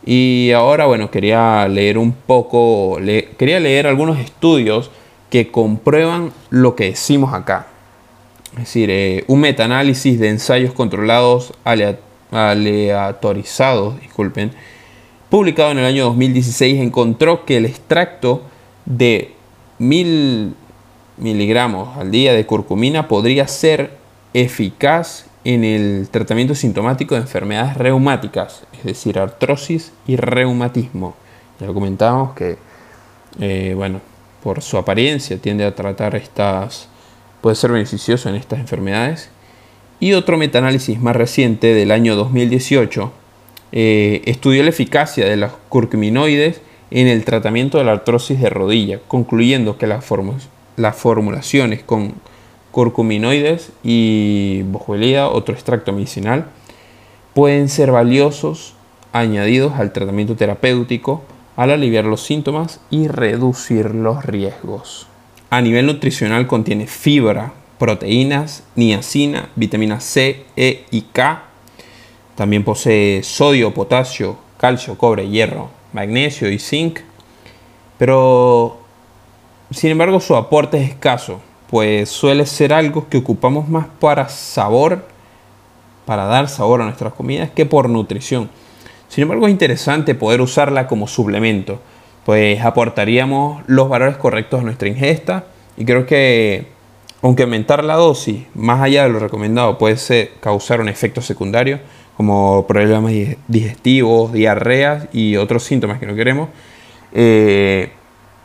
Y 0.04 0.52
ahora, 0.52 0.86
bueno, 0.86 1.10
quería 1.10 1.68
leer 1.68 1.98
un 1.98 2.12
poco, 2.12 2.98
quería 3.36 3.60
leer 3.60 3.86
algunos 3.86 4.18
estudios 4.18 4.90
que 5.28 5.50
comprueban 5.50 6.32
lo 6.48 6.74
que 6.74 6.86
decimos 6.86 7.34
acá. 7.34 7.66
Es 8.52 8.60
decir, 8.60 8.90
eh, 8.90 9.24
un 9.28 9.40
metaanálisis 9.40 10.18
de 10.18 10.28
ensayos 10.28 10.72
controlados 10.72 11.52
aleatorizados, 12.32 14.00
disculpen, 14.00 14.52
publicado 15.28 15.70
en 15.70 15.78
el 15.78 15.84
año 15.84 16.06
2016, 16.06 16.80
encontró 16.80 17.44
que 17.44 17.58
el 17.58 17.66
extracto 17.66 18.42
de 18.86 19.32
1000 19.78 20.54
miligramos 21.18 21.96
al 21.96 22.10
día 22.10 22.32
de 22.32 22.44
curcumina 22.46 23.06
podría 23.06 23.46
ser 23.46 23.99
eficaz 24.34 25.26
en 25.44 25.64
el 25.64 26.08
tratamiento 26.10 26.54
sintomático 26.54 27.14
de 27.14 27.22
enfermedades 27.22 27.76
reumáticas, 27.76 28.62
es 28.78 28.84
decir, 28.84 29.18
artrosis 29.18 29.92
y 30.06 30.16
reumatismo. 30.16 31.14
Ya 31.58 31.66
lo 31.66 31.74
comentábamos 31.74 32.34
que, 32.34 32.58
eh, 33.40 33.74
bueno, 33.76 34.00
por 34.42 34.62
su 34.62 34.78
apariencia 34.78 35.38
tiende 35.38 35.64
a 35.64 35.74
tratar 35.74 36.14
estas 36.14 36.88
puede 37.40 37.56
ser 37.56 37.72
beneficioso 37.72 38.28
en 38.28 38.34
estas 38.34 38.58
enfermedades. 38.58 39.30
Y 39.98 40.14
otro 40.14 40.38
metaanálisis 40.38 41.00
más 41.00 41.16
reciente 41.16 41.74
del 41.74 41.90
año 41.90 42.16
2018 42.16 43.12
eh, 43.72 44.22
estudió 44.24 44.62
la 44.62 44.70
eficacia 44.70 45.26
de 45.26 45.36
los 45.36 45.52
curcuminoides 45.68 46.60
en 46.90 47.06
el 47.06 47.24
tratamiento 47.24 47.78
de 47.78 47.84
la 47.84 47.92
artrosis 47.92 48.40
de 48.40 48.50
rodilla, 48.50 48.98
concluyendo 49.06 49.78
que 49.78 49.86
las, 49.86 50.04
las 50.76 50.96
formulaciones 50.96 51.82
con 51.82 52.14
curcuminoides 52.70 53.72
y 53.82 54.62
bojuelia, 54.66 55.28
otro 55.28 55.54
extracto 55.54 55.92
medicinal, 55.92 56.46
pueden 57.34 57.68
ser 57.68 57.90
valiosos 57.90 58.74
añadidos 59.12 59.74
al 59.74 59.92
tratamiento 59.92 60.36
terapéutico 60.36 61.22
al 61.56 61.70
aliviar 61.70 62.04
los 62.04 62.22
síntomas 62.22 62.80
y 62.90 63.08
reducir 63.08 63.94
los 63.94 64.24
riesgos. 64.24 65.06
A 65.50 65.60
nivel 65.60 65.86
nutricional 65.86 66.46
contiene 66.46 66.86
fibra, 66.86 67.52
proteínas, 67.78 68.62
niacina, 68.76 69.50
vitamina 69.56 70.00
C, 70.00 70.44
E 70.56 70.84
y 70.90 71.02
K. 71.02 71.42
También 72.34 72.64
posee 72.64 73.22
sodio, 73.22 73.74
potasio, 73.74 74.38
calcio, 74.58 74.96
cobre, 74.96 75.28
hierro, 75.28 75.70
magnesio 75.92 76.50
y 76.50 76.58
zinc. 76.58 77.00
Pero, 77.98 78.78
sin 79.70 79.90
embargo, 79.90 80.20
su 80.20 80.36
aporte 80.36 80.82
es 80.82 80.90
escaso, 80.90 81.40
pues 81.70 82.08
suele 82.08 82.46
ser 82.46 82.72
algo 82.72 83.08
que 83.08 83.18
ocupamos 83.18 83.68
más 83.68 83.86
para 84.00 84.28
sabor, 84.28 85.06
para 86.04 86.24
dar 86.24 86.48
sabor 86.48 86.82
a 86.82 86.84
nuestras 86.84 87.14
comidas, 87.14 87.50
que 87.50 87.64
por 87.64 87.88
nutrición. 87.88 88.50
Sin 89.08 89.22
embargo, 89.22 89.46
es 89.46 89.52
interesante 89.52 90.14
poder 90.14 90.40
usarla 90.40 90.86
como 90.86 91.06
suplemento 91.06 91.80
pues 92.24 92.60
aportaríamos 92.64 93.62
los 93.66 93.88
valores 93.88 94.16
correctos 94.16 94.60
a 94.60 94.62
nuestra 94.62 94.88
ingesta 94.88 95.46
y 95.76 95.84
creo 95.84 96.06
que 96.06 96.66
aunque 97.22 97.42
aumentar 97.42 97.84
la 97.84 97.96
dosis 97.96 98.44
más 98.54 98.80
allá 98.80 99.02
de 99.02 99.10
lo 99.10 99.18
recomendado 99.18 99.78
puede 99.78 100.30
causar 100.40 100.80
un 100.80 100.88
efecto 100.88 101.22
secundario 101.22 101.80
como 102.16 102.66
problemas 102.66 103.12
digestivos, 103.48 104.32
diarreas 104.32 105.08
y 105.12 105.36
otros 105.36 105.64
síntomas 105.64 105.98
que 105.98 106.06
no 106.06 106.14
queremos, 106.14 106.50
eh, 107.12 107.90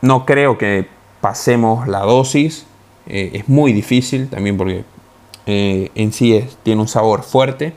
no 0.00 0.24
creo 0.24 0.56
que 0.56 0.86
pasemos 1.20 1.86
la 1.86 2.00
dosis, 2.00 2.66
eh, 3.06 3.30
es 3.34 3.48
muy 3.48 3.72
difícil 3.72 4.28
también 4.28 4.56
porque 4.56 4.84
eh, 5.46 5.90
en 5.94 6.12
sí 6.12 6.44
tiene 6.62 6.80
un 6.80 6.88
sabor 6.88 7.22
fuerte, 7.22 7.72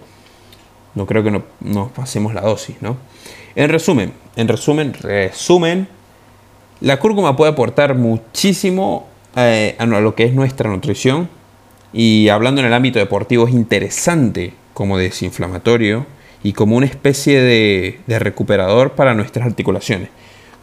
no 0.96 1.06
creo 1.06 1.24
que 1.24 1.32
no, 1.32 1.44
nos 1.60 1.92
pasemos 1.92 2.34
la 2.34 2.42
dosis, 2.42 2.76
¿no? 2.82 2.98
En 3.56 3.70
resumen, 3.70 4.14
en 4.36 4.48
resumen, 4.48 4.94
resumen, 4.94 5.88
la 6.82 7.00
cúrcuma 7.00 7.36
puede 7.36 7.52
aportar 7.52 7.96
muchísimo 7.96 9.08
eh, 9.36 9.76
a 9.78 9.86
lo 9.86 10.16
que 10.16 10.24
es 10.24 10.34
nuestra 10.34 10.70
nutrición 10.70 11.30
y 11.94 12.30
hablando 12.30 12.62
en 12.62 12.68
el 12.68 12.74
ámbito 12.74 13.00
deportivo 13.00 13.48
es 13.48 13.54
interesante 13.54 14.54
como 14.74 14.98
desinflamatorio 14.98 16.06
y 16.42 16.54
como 16.54 16.76
una 16.76 16.86
especie 16.86 17.42
de, 17.42 18.00
de 18.08 18.20
recuperador 18.20 18.94
para 18.94 19.14
nuestras 19.14 19.46
articulaciones, 19.46 20.10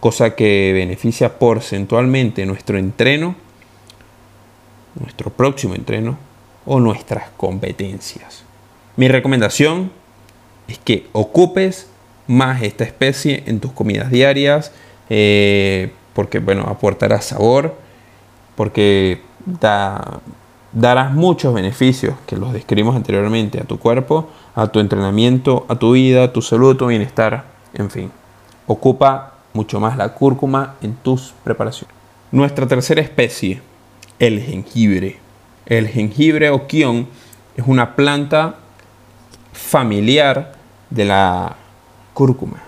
cosa 0.00 0.34
que 0.34 0.72
beneficia 0.72 1.38
porcentualmente 1.38 2.46
nuestro 2.46 2.78
entreno, 2.78 3.36
nuestro 5.00 5.30
próximo 5.30 5.74
entreno 5.74 6.18
o 6.64 6.80
nuestras 6.80 7.30
competencias. 7.36 8.44
Mi 8.96 9.08
recomendación 9.08 9.90
es 10.68 10.78
que 10.78 11.06
ocupes 11.12 11.88
más 12.26 12.62
esta 12.62 12.84
especie 12.84 13.44
en 13.46 13.60
tus 13.60 13.72
comidas 13.72 14.10
diarias, 14.10 14.72
eh, 15.08 15.92
porque 16.14 16.40
bueno, 16.40 16.62
aportará 16.62 17.20
sabor, 17.20 17.74
porque 18.56 19.20
da, 19.44 20.20
darás 20.72 21.12
muchos 21.12 21.54
beneficios 21.54 22.14
que 22.26 22.36
los 22.36 22.52
describimos 22.52 22.96
anteriormente 22.96 23.60
a 23.60 23.64
tu 23.64 23.78
cuerpo, 23.78 24.28
a 24.54 24.66
tu 24.68 24.80
entrenamiento, 24.80 25.66
a 25.68 25.76
tu 25.76 25.92
vida, 25.92 26.24
a 26.24 26.32
tu 26.32 26.42
salud, 26.42 26.74
a 26.74 26.78
tu 26.78 26.86
bienestar, 26.86 27.44
en 27.74 27.90
fin. 27.90 28.10
Ocupa 28.66 29.34
mucho 29.52 29.78
más 29.78 29.96
la 29.96 30.10
cúrcuma 30.10 30.74
en 30.82 30.94
tus 30.96 31.32
preparaciones. 31.44 31.94
Nuestra 32.32 32.66
tercera 32.66 33.00
especie, 33.00 33.62
el 34.18 34.42
jengibre. 34.42 35.18
El 35.66 35.88
jengibre 35.88 36.50
o 36.50 36.66
kion 36.66 37.08
es 37.56 37.64
una 37.66 37.96
planta 37.96 38.56
familiar 39.52 40.54
de 40.90 41.04
la 41.04 41.56
cúrcuma. 42.14 42.62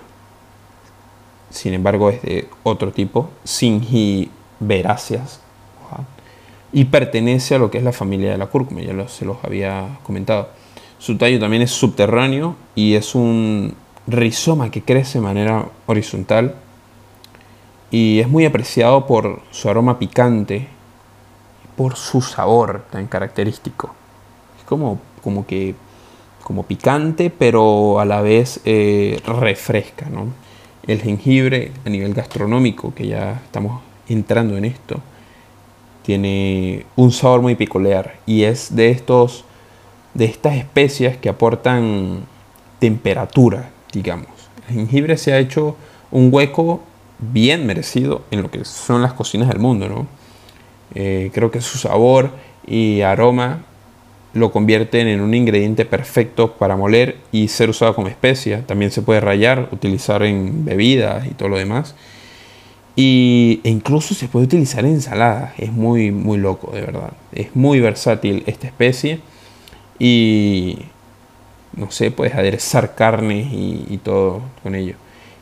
Sin 1.51 1.75
embargo, 1.75 2.11
es 2.11 2.23
de 2.23 2.49
otro 2.63 2.93
tipo, 2.93 3.31
Singiveráceas, 3.45 5.41
y 6.73 6.85
pertenece 6.85 7.55
a 7.55 7.59
lo 7.59 7.71
que 7.71 7.79
es 7.79 7.85
la 7.85 7.93
familia 7.93 8.31
de 8.31 8.39
la 8.39 8.47
cúrcuma, 8.47 8.83
ya 8.83 9.09
se 9.09 9.25
los 9.25 9.39
había 9.43 9.99
comentado. 10.03 10.51
Su 10.99 11.17
tallo 11.17 11.39
también 11.39 11.63
es 11.63 11.71
subterráneo 11.71 12.57
y 12.75 12.95
es 12.95 13.15
un 13.15 13.75
rizoma 14.07 14.71
que 14.71 14.83
crece 14.83 15.19
de 15.19 15.25
manera 15.25 15.67
horizontal 15.87 16.57
y 17.91 18.19
es 18.21 18.29
muy 18.29 18.45
apreciado 18.45 19.07
por 19.07 19.41
su 19.51 19.69
aroma 19.71 19.99
picante, 19.99 20.69
por 21.79 21.95
su 21.95 22.21
sabor 22.21 22.87
tan 22.91 23.07
característico. 23.07 23.95
Es 24.59 24.65
como, 24.65 24.99
como 25.23 25.47
que 25.47 25.77
como 26.43 26.65
picante, 26.65 27.31
pero 27.31 28.01
a 28.01 28.05
la 28.05 28.21
vez 28.21 28.61
eh, 28.65 29.21
refresca. 29.25 30.09
El 30.89 31.01
jengibre 31.01 31.71
a 31.87 31.89
nivel 31.89 32.15
gastronómico, 32.15 32.93
que 32.95 33.07
ya 33.07 33.41
estamos 33.45 33.81
entrando 34.09 34.57
en 34.57 34.65
esto, 34.65 35.01
tiene 36.03 36.85
un 36.97 37.13
sabor 37.13 37.43
muy 37.43 37.55
peculiar 37.55 38.17
y 38.27 38.43
es 38.43 38.75
de 38.75 38.91
estos 38.91 39.45
de 40.15 40.25
estas 40.25 40.57
especias 40.57 41.17
que 41.17 41.29
aportan 41.29 42.23
temperatura, 42.81 43.71
digamos. 43.93 44.33
El 44.69 44.75
jengibre 44.75 45.17
se 45.17 45.33
ha 45.33 45.39
hecho 45.39 45.77
un 46.11 46.31
hueco 46.33 46.81
bien 47.21 47.67
merecido 47.67 48.23
en 48.33 48.43
lo 48.43 48.51
que 48.51 48.65
son 48.65 49.01
las 49.01 49.13
cocinas 49.13 49.47
del 49.49 49.61
mundo, 49.61 49.89
¿no? 49.89 50.18
Eh, 50.95 51.31
creo 51.33 51.51
que 51.51 51.61
su 51.61 51.79
sabor 51.79 52.31
y 52.67 53.03
aroma 53.03 53.65
lo 54.35 54.53
convierten 54.53 55.09
en 55.09 55.21
un 55.21 55.35
ingrediente 55.35 55.85
perfecto 55.85 56.53
para 56.53 56.77
moler 56.77 57.17
y 57.33 57.49
ser 57.49 57.71
usado 57.71 57.95
como 57.95 58.09
especia. 58.09 58.67
También 58.67 58.91
se 58.91 59.03
puede 59.03 59.21
rayar, 59.21 59.69
utilizar 59.73 60.23
en 60.23 60.65
bebidas 60.65 61.27
y 61.27 61.31
todo 61.31 61.49
lo 61.49 61.59
demás. 61.59 61.95
Y, 62.95 63.61
e 63.65 63.71
incluso 63.71 64.15
se 64.15 64.29
puede 64.29 64.47
utilizar 64.47 64.85
en 64.85 64.95
ensaladas. 64.95 65.53
Es 65.59 65.73
muy, 65.73 66.11
muy 66.11 66.39
loco, 66.39 66.73
de 66.73 66.81
verdad. 66.81 67.13
Es 67.33 67.55
muy 67.55 67.81
versátil 67.81 68.43
esta 68.47 68.67
especie. 68.67 69.21
Y 69.99 70.79
no 71.75 71.91
sé, 71.91 72.11
puedes 72.11 72.35
aderezar 72.35 72.95
carnes 72.95 73.47
y, 73.51 73.99
todo 74.03 74.43
con 74.63 74.75
ello. 74.75 74.95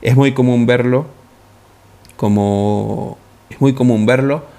Es 0.02 0.16
muy 0.16 0.32
común 0.32 0.66
verlo 0.66 1.06
como. 2.16 3.18
Es 3.48 3.60
muy 3.60 3.74
común 3.74 4.06
verlo 4.06 4.55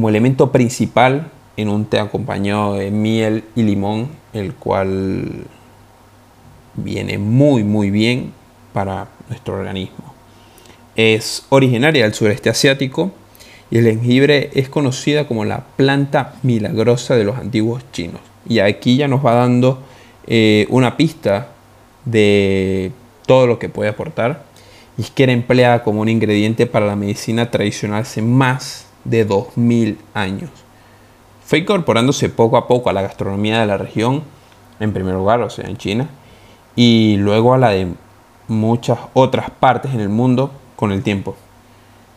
como 0.00 0.08
elemento 0.08 0.50
principal 0.50 1.30
en 1.58 1.68
un 1.68 1.84
té 1.84 1.98
acompañado 1.98 2.72
de 2.72 2.90
miel 2.90 3.44
y 3.54 3.64
limón, 3.64 4.08
el 4.32 4.54
cual 4.54 5.44
viene 6.74 7.18
muy 7.18 7.64
muy 7.64 7.90
bien 7.90 8.32
para 8.72 9.08
nuestro 9.28 9.56
organismo 9.56 10.14
es 10.96 11.44
originaria 11.50 12.04
del 12.04 12.14
sureste 12.14 12.48
asiático 12.48 13.12
y 13.70 13.76
el 13.76 13.84
jengibre 13.84 14.50
es 14.54 14.70
conocida 14.70 15.26
como 15.26 15.44
la 15.44 15.64
planta 15.76 16.34
milagrosa 16.42 17.14
de 17.14 17.24
los 17.24 17.36
antiguos 17.36 17.84
chinos. 17.92 18.20
Y 18.48 18.58
aquí 18.58 18.96
ya 18.96 19.06
nos 19.06 19.24
va 19.24 19.34
dando 19.34 19.82
eh, 20.26 20.66
una 20.70 20.96
pista 20.96 21.48
de 22.04 22.90
todo 23.26 23.46
lo 23.46 23.58
que 23.58 23.68
puede 23.68 23.90
aportar. 23.90 24.44
Y 24.98 25.02
es 25.02 25.10
que 25.10 25.22
era 25.22 25.32
empleada 25.32 25.84
como 25.84 26.00
un 26.00 26.08
ingrediente 26.08 26.66
para 26.66 26.86
la 26.86 26.96
medicina 26.96 27.50
tradicional 27.50 28.02
hace 28.02 28.22
más 28.22 28.86
de 29.04 29.24
2000 29.24 29.98
años. 30.14 30.50
Fue 31.44 31.58
incorporándose 31.58 32.28
poco 32.28 32.56
a 32.56 32.68
poco 32.68 32.90
a 32.90 32.92
la 32.92 33.02
gastronomía 33.02 33.60
de 33.60 33.66
la 33.66 33.76
región, 33.76 34.22
en 34.78 34.92
primer 34.92 35.14
lugar, 35.14 35.40
o 35.40 35.50
sea, 35.50 35.68
en 35.68 35.76
China, 35.76 36.08
y 36.76 37.16
luego 37.16 37.54
a 37.54 37.58
la 37.58 37.70
de 37.70 37.88
muchas 38.48 38.98
otras 39.14 39.50
partes 39.50 39.92
en 39.92 40.00
el 40.00 40.08
mundo 40.08 40.52
con 40.76 40.92
el 40.92 41.02
tiempo. 41.02 41.36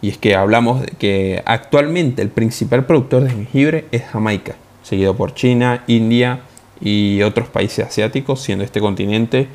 Y 0.01 0.09
es 0.09 0.17
que 0.17 0.35
hablamos 0.35 0.81
de 0.81 0.87
que 0.87 1.41
actualmente 1.45 2.21
el 2.21 2.29
principal 2.29 2.85
productor 2.85 3.23
de 3.23 3.29
jengibre 3.29 3.85
es 3.91 4.03
Jamaica, 4.03 4.55
seguido 4.81 5.15
por 5.15 5.33
China, 5.33 5.83
India 5.87 6.41
y 6.81 7.21
otros 7.21 7.47
países 7.47 7.87
asiáticos, 7.87 8.41
siendo 8.41 8.65
este 8.65 8.81
continente 8.81 9.47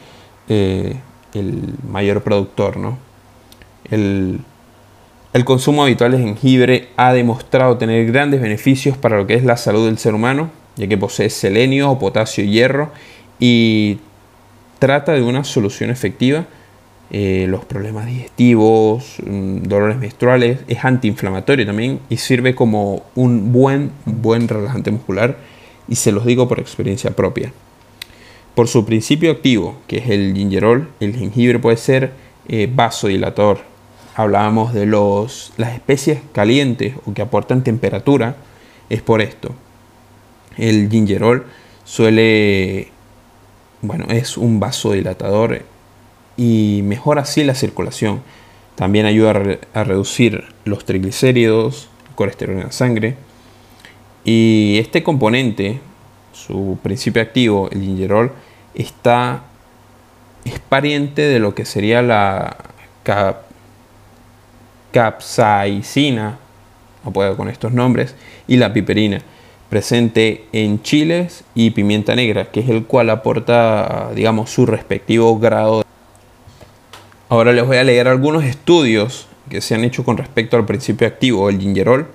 eh, 0.48 0.96
el 1.34 1.74
mayor 1.86 2.22
productor. 2.22 2.78
¿no? 2.78 2.98
El, 3.90 4.40
el 5.32 5.44
consumo 5.44 5.82
habitual 5.82 6.12
de 6.12 6.18
jengibre 6.18 6.88
ha 6.96 7.12
demostrado 7.12 7.76
tener 7.76 8.06
grandes 8.10 8.40
beneficios 8.40 8.96
para 8.96 9.16
lo 9.18 9.26
que 9.26 9.34
es 9.34 9.44
la 9.44 9.56
salud 9.56 9.86
del 9.86 9.98
ser 9.98 10.14
humano, 10.14 10.50
ya 10.76 10.86
que 10.86 10.96
posee 10.96 11.30
selenio, 11.30 11.98
potasio 11.98 12.44
y 12.44 12.50
hierro, 12.50 12.90
y 13.38 13.98
trata 14.78 15.12
de 15.12 15.22
una 15.22 15.44
solución 15.44 15.90
efectiva 15.90 16.46
eh, 17.10 17.46
los 17.48 17.64
problemas 17.64 18.06
digestivos, 18.06 19.16
mm, 19.24 19.62
dolores 19.62 19.96
menstruales, 19.96 20.60
es 20.68 20.84
antiinflamatorio 20.84 21.64
también 21.64 22.00
y 22.10 22.18
sirve 22.18 22.54
como 22.54 23.02
un 23.14 23.50
buen, 23.50 23.92
buen 24.04 24.46
relajante 24.46 24.90
muscular 24.90 25.38
y 25.88 25.94
se 25.96 26.12
los 26.12 26.26
digo 26.26 26.48
por 26.48 26.60
experiencia 26.60 27.12
propia. 27.16 27.50
Por 28.54 28.68
su 28.68 28.84
principio 28.84 29.30
activo, 29.30 29.78
que 29.86 29.98
es 29.98 30.10
el 30.10 30.34
gingerol, 30.34 30.90
el 31.00 31.16
jengibre 31.16 31.58
puede 31.58 31.78
ser 31.78 32.12
eh. 32.48 32.70
Hablábamos 34.18 34.74
de 34.74 34.84
los, 34.84 35.52
las 35.58 35.74
especies 35.74 36.18
calientes 36.32 36.96
o 37.06 37.14
que 37.14 37.22
aportan 37.22 37.62
temperatura, 37.62 38.34
es 38.90 39.00
por 39.00 39.20
esto. 39.20 39.54
El 40.56 40.90
gingerol 40.90 41.46
suele, 41.84 42.88
bueno, 43.80 44.06
es 44.08 44.36
un 44.36 44.58
vasodilatador 44.58 45.62
y 46.36 46.80
mejora 46.82 47.22
así 47.22 47.44
la 47.44 47.54
circulación. 47.54 48.20
También 48.74 49.06
ayuda 49.06 49.40
a, 49.72 49.84
reducir 49.84 50.46
los 50.64 50.84
triglicéridos, 50.84 51.88
el 52.08 52.14
colesterol 52.16 52.56
en 52.56 52.64
la 52.64 52.72
sangre. 52.72 53.14
Y 54.24 54.78
este 54.80 55.04
componente, 55.04 55.78
su 56.32 56.76
principio 56.82 57.22
activo, 57.22 57.68
el 57.70 57.82
gingerol, 57.82 58.32
está, 58.74 59.44
es 60.44 60.58
pariente 60.58 61.22
de 61.22 61.38
lo 61.38 61.54
que 61.54 61.64
sería 61.64 62.02
la 62.02 62.56
capsaicina, 64.92 66.38
no 67.04 67.12
puedo 67.12 67.36
con 67.36 67.48
estos 67.48 67.72
nombres, 67.72 68.14
y 68.46 68.56
la 68.56 68.72
piperina, 68.72 69.20
presente 69.68 70.46
en 70.52 70.82
chiles 70.82 71.44
y 71.54 71.70
pimienta 71.70 72.14
negra, 72.14 72.46
que 72.46 72.60
es 72.60 72.68
el 72.68 72.84
cual 72.84 73.10
aporta, 73.10 74.10
digamos, 74.14 74.50
su 74.50 74.66
respectivo 74.66 75.38
grado 75.38 75.82
Ahora 77.30 77.52
les 77.52 77.66
voy 77.66 77.76
a 77.76 77.84
leer 77.84 78.08
algunos 78.08 78.44
estudios 78.44 79.26
que 79.50 79.60
se 79.60 79.74
han 79.74 79.84
hecho 79.84 80.02
con 80.02 80.16
respecto 80.16 80.56
al 80.56 80.64
principio 80.64 81.06
activo 81.06 81.48
del 81.48 81.60
gingerol 81.60 82.08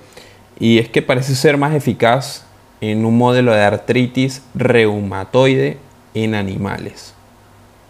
y 0.60 0.80
es 0.80 0.90
que 0.90 1.04
parece 1.04 1.36
ser 1.36 1.56
más 1.58 1.76
eficaz 1.76 2.46
en 2.82 3.06
un 3.06 3.16
modelo 3.16 3.54
de 3.54 3.62
artritis 3.62 4.42
reumatoide 4.56 5.78
en 6.16 6.34
animales. 6.34 7.14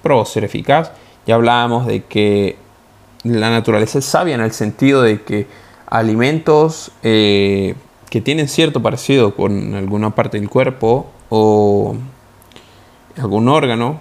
Probó 0.02 0.26
ser 0.26 0.44
eficaz. 0.44 0.92
Ya 1.26 1.36
hablábamos 1.36 1.88
de 1.88 2.04
que 2.04 2.58
la 3.24 3.50
naturaleza 3.50 4.00
es 4.00 4.06
sabia 4.06 4.36
en 4.36 4.42
el 4.42 4.52
sentido 4.52 5.02
de 5.02 5.22
que 5.22 5.48
alimentos 5.88 6.92
eh, 7.04 7.76
que 8.10 8.22
tienen 8.22 8.48
cierto 8.48 8.82
parecido 8.82 9.36
con 9.36 9.74
alguna 9.76 10.12
parte 10.12 10.40
del 10.40 10.50
cuerpo 10.50 11.10
o 11.30 11.96
algún 13.18 13.48
órgano 13.48 14.00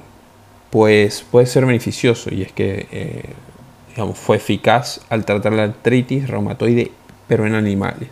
pues 0.70 1.24
puede 1.30 1.46
ser 1.46 1.66
beneficioso 1.66 2.34
y 2.34 2.42
es 2.42 2.52
que 2.52 2.88
eh, 2.90 3.34
fue 4.14 4.36
eficaz 4.36 5.00
al 5.10 5.24
tratar 5.24 5.52
la 5.52 5.64
artritis 5.64 6.28
reumatoide 6.28 6.90
pero 7.28 7.46
en 7.46 7.54
animales. 7.54 8.08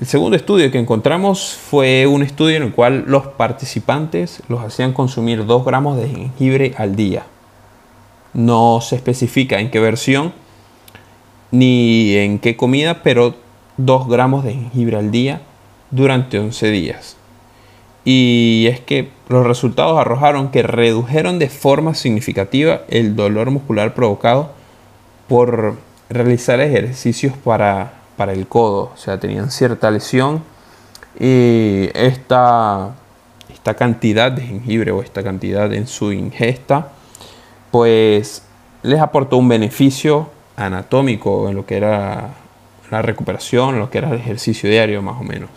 El 0.00 0.06
segundo 0.06 0.36
estudio 0.36 0.70
que 0.70 0.78
encontramos 0.78 1.54
fue 1.54 2.06
un 2.06 2.22
estudio 2.22 2.56
en 2.56 2.64
el 2.64 2.72
cual 2.72 3.04
los 3.06 3.28
participantes 3.28 4.42
los 4.48 4.62
hacían 4.62 4.92
consumir 4.92 5.46
2 5.46 5.64
gramos 5.64 5.96
de 5.96 6.08
jengibre 6.08 6.74
al 6.76 6.96
día. 6.96 7.24
No 8.36 8.80
se 8.80 8.94
especifica 8.94 9.58
en 9.58 9.72
qué 9.72 9.80
versión 9.80 10.32
ni 11.50 12.14
en 12.16 12.38
qué 12.38 12.56
comida, 12.56 13.02
pero 13.02 13.34
2 13.78 14.08
gramos 14.08 14.44
de 14.44 14.52
jengibre 14.52 14.96
al 14.96 15.10
día 15.10 15.40
durante 15.90 16.38
11 16.38 16.70
días. 16.70 17.16
Y 18.04 18.68
es 18.70 18.78
que 18.78 19.10
los 19.28 19.44
resultados 19.44 19.98
arrojaron 19.98 20.50
que 20.50 20.62
redujeron 20.62 21.40
de 21.40 21.48
forma 21.48 21.94
significativa 21.94 22.82
el 22.88 23.16
dolor 23.16 23.50
muscular 23.50 23.94
provocado 23.94 24.52
por 25.28 25.76
realizar 26.08 26.60
ejercicios 26.60 27.34
para, 27.36 27.94
el 28.18 28.46
codo. 28.46 28.92
O 28.94 28.96
sea, 28.96 29.18
tenían 29.18 29.50
cierta 29.50 29.90
lesión 29.90 30.42
y 31.18 31.88
esta, 31.94 32.94
esta 33.52 33.74
cantidad 33.74 34.30
de 34.30 34.42
jengibre 34.42 34.92
o 34.92 35.02
esta 35.02 35.24
cantidad 35.24 35.72
en 35.72 35.88
su 35.88 36.12
ingesta, 36.12 36.92
pues 37.70 38.42
les 38.82 39.00
aportó 39.00 39.36
un 39.36 39.48
beneficio 39.48 40.30
anatómico 40.56 41.48
en 41.48 41.56
lo 41.56 41.66
que 41.66 41.76
era 41.76 42.34
la 42.90 43.02
recuperación, 43.02 43.78
lo 43.78 43.90
que 43.90 43.98
era 43.98 44.10
el 44.10 44.18
ejercicio 44.18 44.70
diario 44.70 45.02
más 45.02 45.20
o 45.20 45.24
menos. 45.24 45.50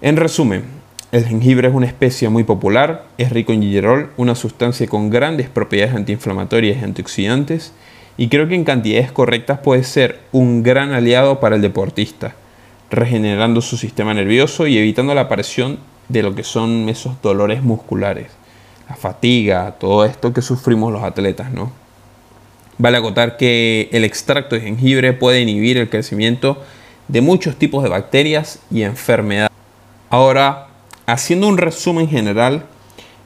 En 0.00 0.16
resumen, 0.16 0.64
el 1.12 1.26
jengibre 1.26 1.68
es 1.68 1.74
una 1.74 1.86
especie 1.86 2.28
muy 2.28 2.44
popular, 2.44 3.04
es 3.18 3.30
rico 3.30 3.52
en 3.52 3.62
gingerol, 3.62 4.10
una 4.16 4.34
sustancia 4.34 4.86
con 4.86 5.10
grandes 5.10 5.48
propiedades 5.48 5.94
antiinflamatorias 5.94 6.80
y 6.80 6.84
antioxidantes, 6.84 7.72
y 8.16 8.28
creo 8.28 8.48
que 8.48 8.54
en 8.54 8.64
cantidades 8.64 9.12
correctas 9.12 9.58
puede 9.58 9.82
ser 9.82 10.20
un 10.32 10.62
gran 10.62 10.92
aliado 10.92 11.40
para 11.40 11.56
el 11.56 11.62
deportista, 11.62 12.34
regenerando 12.90 13.60
su 13.60 13.76
sistema 13.76 14.14
nervioso 14.14 14.66
y 14.66 14.78
evitando 14.78 15.14
la 15.14 15.22
aparición 15.22 15.78
de 16.08 16.22
lo 16.22 16.34
que 16.34 16.44
son 16.44 16.88
esos 16.88 17.20
dolores 17.22 17.62
musculares, 17.62 18.28
la 18.90 18.96
fatiga, 18.96 19.76
todo 19.78 20.04
esto 20.04 20.32
que 20.32 20.42
sufrimos 20.42 20.92
los 20.92 21.04
atletas, 21.04 21.52
¿no? 21.52 21.70
Vale 22.76 22.96
acotar 22.96 23.36
que 23.36 23.88
el 23.92 24.04
extracto 24.04 24.56
de 24.56 24.62
jengibre 24.62 25.12
puede 25.12 25.40
inhibir 25.40 25.78
el 25.78 25.88
crecimiento 25.88 26.60
de 27.06 27.20
muchos 27.20 27.54
tipos 27.54 27.84
de 27.84 27.88
bacterias 27.88 28.58
y 28.68 28.82
enfermedades. 28.82 29.52
Ahora, 30.08 30.66
haciendo 31.06 31.46
un 31.46 31.56
resumen 31.56 32.08
general, 32.08 32.66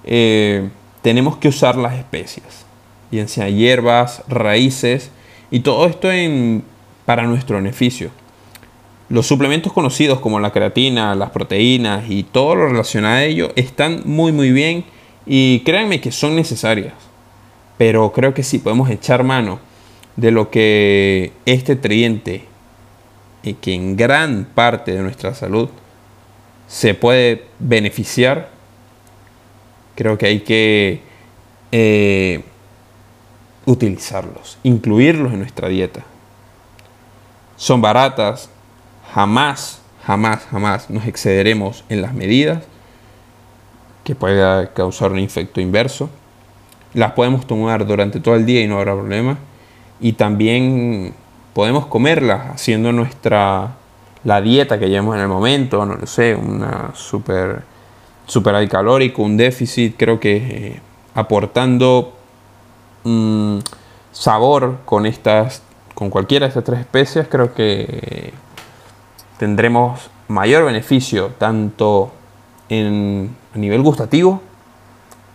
eh, 0.04 0.68
tenemos 1.00 1.38
que 1.38 1.48
usar 1.48 1.76
las 1.76 1.94
especias, 1.94 2.66
bien 3.10 3.28
sea 3.28 3.48
hierbas, 3.48 4.22
raíces, 4.28 5.10
y 5.50 5.60
todo 5.60 5.86
esto 5.86 6.08
para 7.06 7.22
nuestro 7.22 7.56
beneficio. 7.56 8.10
Los 9.08 9.26
suplementos 9.26 9.72
conocidos 9.72 10.20
como 10.20 10.40
la 10.40 10.52
creatina, 10.52 11.14
las 11.14 11.30
proteínas 11.30 12.04
y 12.10 12.22
todo 12.22 12.54
lo 12.54 12.68
relacionado 12.68 13.16
a 13.16 13.24
ello 13.24 13.50
están 13.56 14.02
muy 14.04 14.32
muy 14.32 14.50
bien 14.50 14.84
y 15.26 15.60
créanme 15.60 16.00
que 16.00 16.12
son 16.12 16.36
necesarias. 16.36 16.94
Pero 17.78 18.12
creo 18.12 18.34
que 18.34 18.42
sí 18.42 18.58
podemos 18.58 18.90
echar 18.90 19.24
mano 19.24 19.58
de 20.16 20.30
lo 20.30 20.50
que 20.50 21.32
este 21.44 21.76
triente, 21.76 22.44
y 23.42 23.54
que 23.54 23.74
en 23.74 23.96
gran 23.96 24.46
parte 24.54 24.92
de 24.92 25.02
nuestra 25.02 25.34
salud 25.34 25.68
se 26.66 26.94
puede 26.94 27.44
beneficiar, 27.58 28.50
creo 29.94 30.16
que 30.16 30.26
hay 30.26 30.40
que 30.40 31.02
eh, 31.70 32.42
utilizarlos, 33.66 34.58
incluirlos 34.62 35.32
en 35.32 35.40
nuestra 35.40 35.68
dieta. 35.68 36.04
Son 37.56 37.80
baratas, 37.80 38.48
jamás, 39.12 39.80
jamás, 40.06 40.44
jamás 40.50 40.90
nos 40.90 41.06
excederemos 41.06 41.84
en 41.88 42.00
las 42.00 42.14
medidas 42.14 42.64
que 44.04 44.14
pueda 44.14 44.72
causar 44.72 45.12
un 45.12 45.18
efecto 45.18 45.60
inverso. 45.60 46.10
Las 46.92 47.12
podemos 47.12 47.46
tomar 47.46 47.86
durante 47.86 48.20
todo 48.20 48.36
el 48.36 48.46
día 48.46 48.62
y 48.62 48.68
no 48.68 48.78
habrá 48.78 48.94
problema. 48.94 49.38
Y 50.00 50.12
también 50.12 51.14
podemos 51.54 51.86
comerlas 51.86 52.54
haciendo 52.54 52.92
nuestra 52.92 53.72
la 54.24 54.40
dieta 54.40 54.78
que 54.78 54.88
llevamos 54.88 55.16
en 55.16 55.22
el 55.22 55.28
momento, 55.28 55.84
no 55.84 55.96
lo 55.96 56.06
sé, 56.06 56.34
una 56.34 56.90
super, 56.94 57.62
super 58.26 58.54
alcalórico, 58.54 59.22
un 59.22 59.36
déficit, 59.36 59.96
creo 59.98 60.18
que 60.18 60.36
eh, 60.36 60.80
aportando 61.14 62.14
mm, 63.04 63.58
sabor 64.12 64.78
con 64.86 65.04
estas, 65.04 65.62
con 65.94 66.08
cualquiera 66.08 66.46
de 66.46 66.48
estas 66.48 66.64
tres 66.64 66.80
especies, 66.80 67.28
creo 67.28 67.52
que 67.52 68.32
tendremos 69.38 70.10
mayor 70.28 70.64
beneficio 70.64 71.32
tanto 71.38 72.10
en, 72.70 73.36
a 73.54 73.58
nivel 73.58 73.82
gustativo 73.82 74.42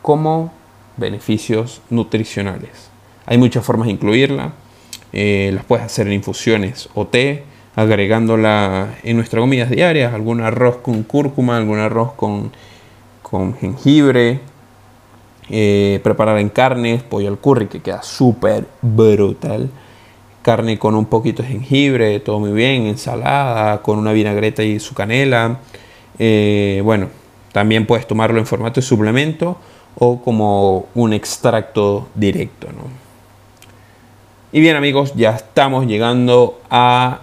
como 0.01 0.51
beneficios 0.97 1.81
nutricionales. 1.89 2.89
Hay 3.25 3.37
muchas 3.37 3.65
formas 3.65 3.87
de 3.87 3.93
incluirla. 3.93 4.53
Eh, 5.13 5.51
las 5.53 5.65
puedes 5.65 5.85
hacer 5.85 6.07
en 6.07 6.13
infusiones 6.13 6.89
o 6.93 7.07
té 7.07 7.43
agregándola 7.75 8.95
en 9.03 9.15
nuestras 9.15 9.41
comidas 9.41 9.69
diarias, 9.69 10.13
algún 10.13 10.41
arroz 10.41 10.77
con 10.77 11.03
cúrcuma, 11.03 11.57
algún 11.57 11.79
arroz 11.79 12.13
con, 12.13 12.51
con 13.21 13.55
jengibre, 13.55 14.41
eh, 15.49 15.99
preparar 16.03 16.39
en 16.39 16.49
carnes, 16.49 17.03
pollo 17.03 17.29
al 17.29 17.37
curry 17.37 17.67
que 17.67 17.81
queda 17.81 18.03
súper 18.03 18.67
brutal, 18.81 19.69
carne 20.41 20.77
con 20.77 20.95
un 20.95 21.05
poquito 21.05 21.41
de 21.41 21.49
jengibre, 21.49 22.19
todo 22.19 22.39
muy 22.39 22.51
bien, 22.51 22.85
ensalada 22.85 23.81
con 23.81 23.97
una 23.97 24.11
vinagreta 24.11 24.61
y 24.61 24.79
su 24.79 24.93
canela, 24.93 25.59
eh, 26.17 26.81
bueno, 26.83 27.07
también 27.51 27.85
puedes 27.85 28.07
tomarlo 28.07 28.39
en 28.39 28.45
formato 28.45 28.81
de 28.81 28.85
suplemento 28.85 29.57
o 29.95 30.21
como 30.21 30.87
un 30.95 31.13
extracto 31.13 32.07
directo. 32.15 32.67
Y 34.51 34.61
bien 34.61 34.75
amigos, 34.75 35.13
ya 35.15 35.31
estamos 35.31 35.85
llegando 35.85 36.61
a 36.69 37.21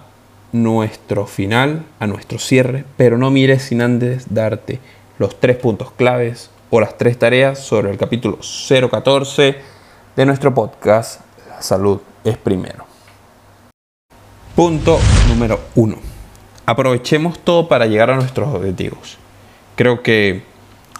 nuestro 0.51 1.25
final, 1.25 1.83
a 1.99 2.07
nuestro 2.07 2.39
cierre, 2.39 2.85
pero 2.95 3.17
no 3.17 3.31
mires 3.31 3.63
sin 3.63 3.81
antes 3.81 4.33
darte 4.33 4.79
los 5.19 5.39
tres 5.39 5.57
puntos 5.57 5.91
claves 5.91 6.49
o 6.69 6.79
las 6.79 6.97
tres 6.97 7.17
tareas 7.17 7.59
sobre 7.59 7.91
el 7.91 7.97
capítulo 7.97 8.39
014 8.39 9.55
de 10.15 10.25
nuestro 10.25 10.53
podcast 10.53 11.21
La 11.49 11.61
salud 11.61 11.99
es 12.23 12.37
primero. 12.37 12.85
Punto 14.55 14.99
número 15.29 15.59
uno. 15.75 15.97
Aprovechemos 16.65 17.39
todo 17.39 17.67
para 17.67 17.85
llegar 17.85 18.09
a 18.09 18.15
nuestros 18.15 18.53
objetivos. 18.53 19.17
Creo 19.77 20.01
que 20.01 20.41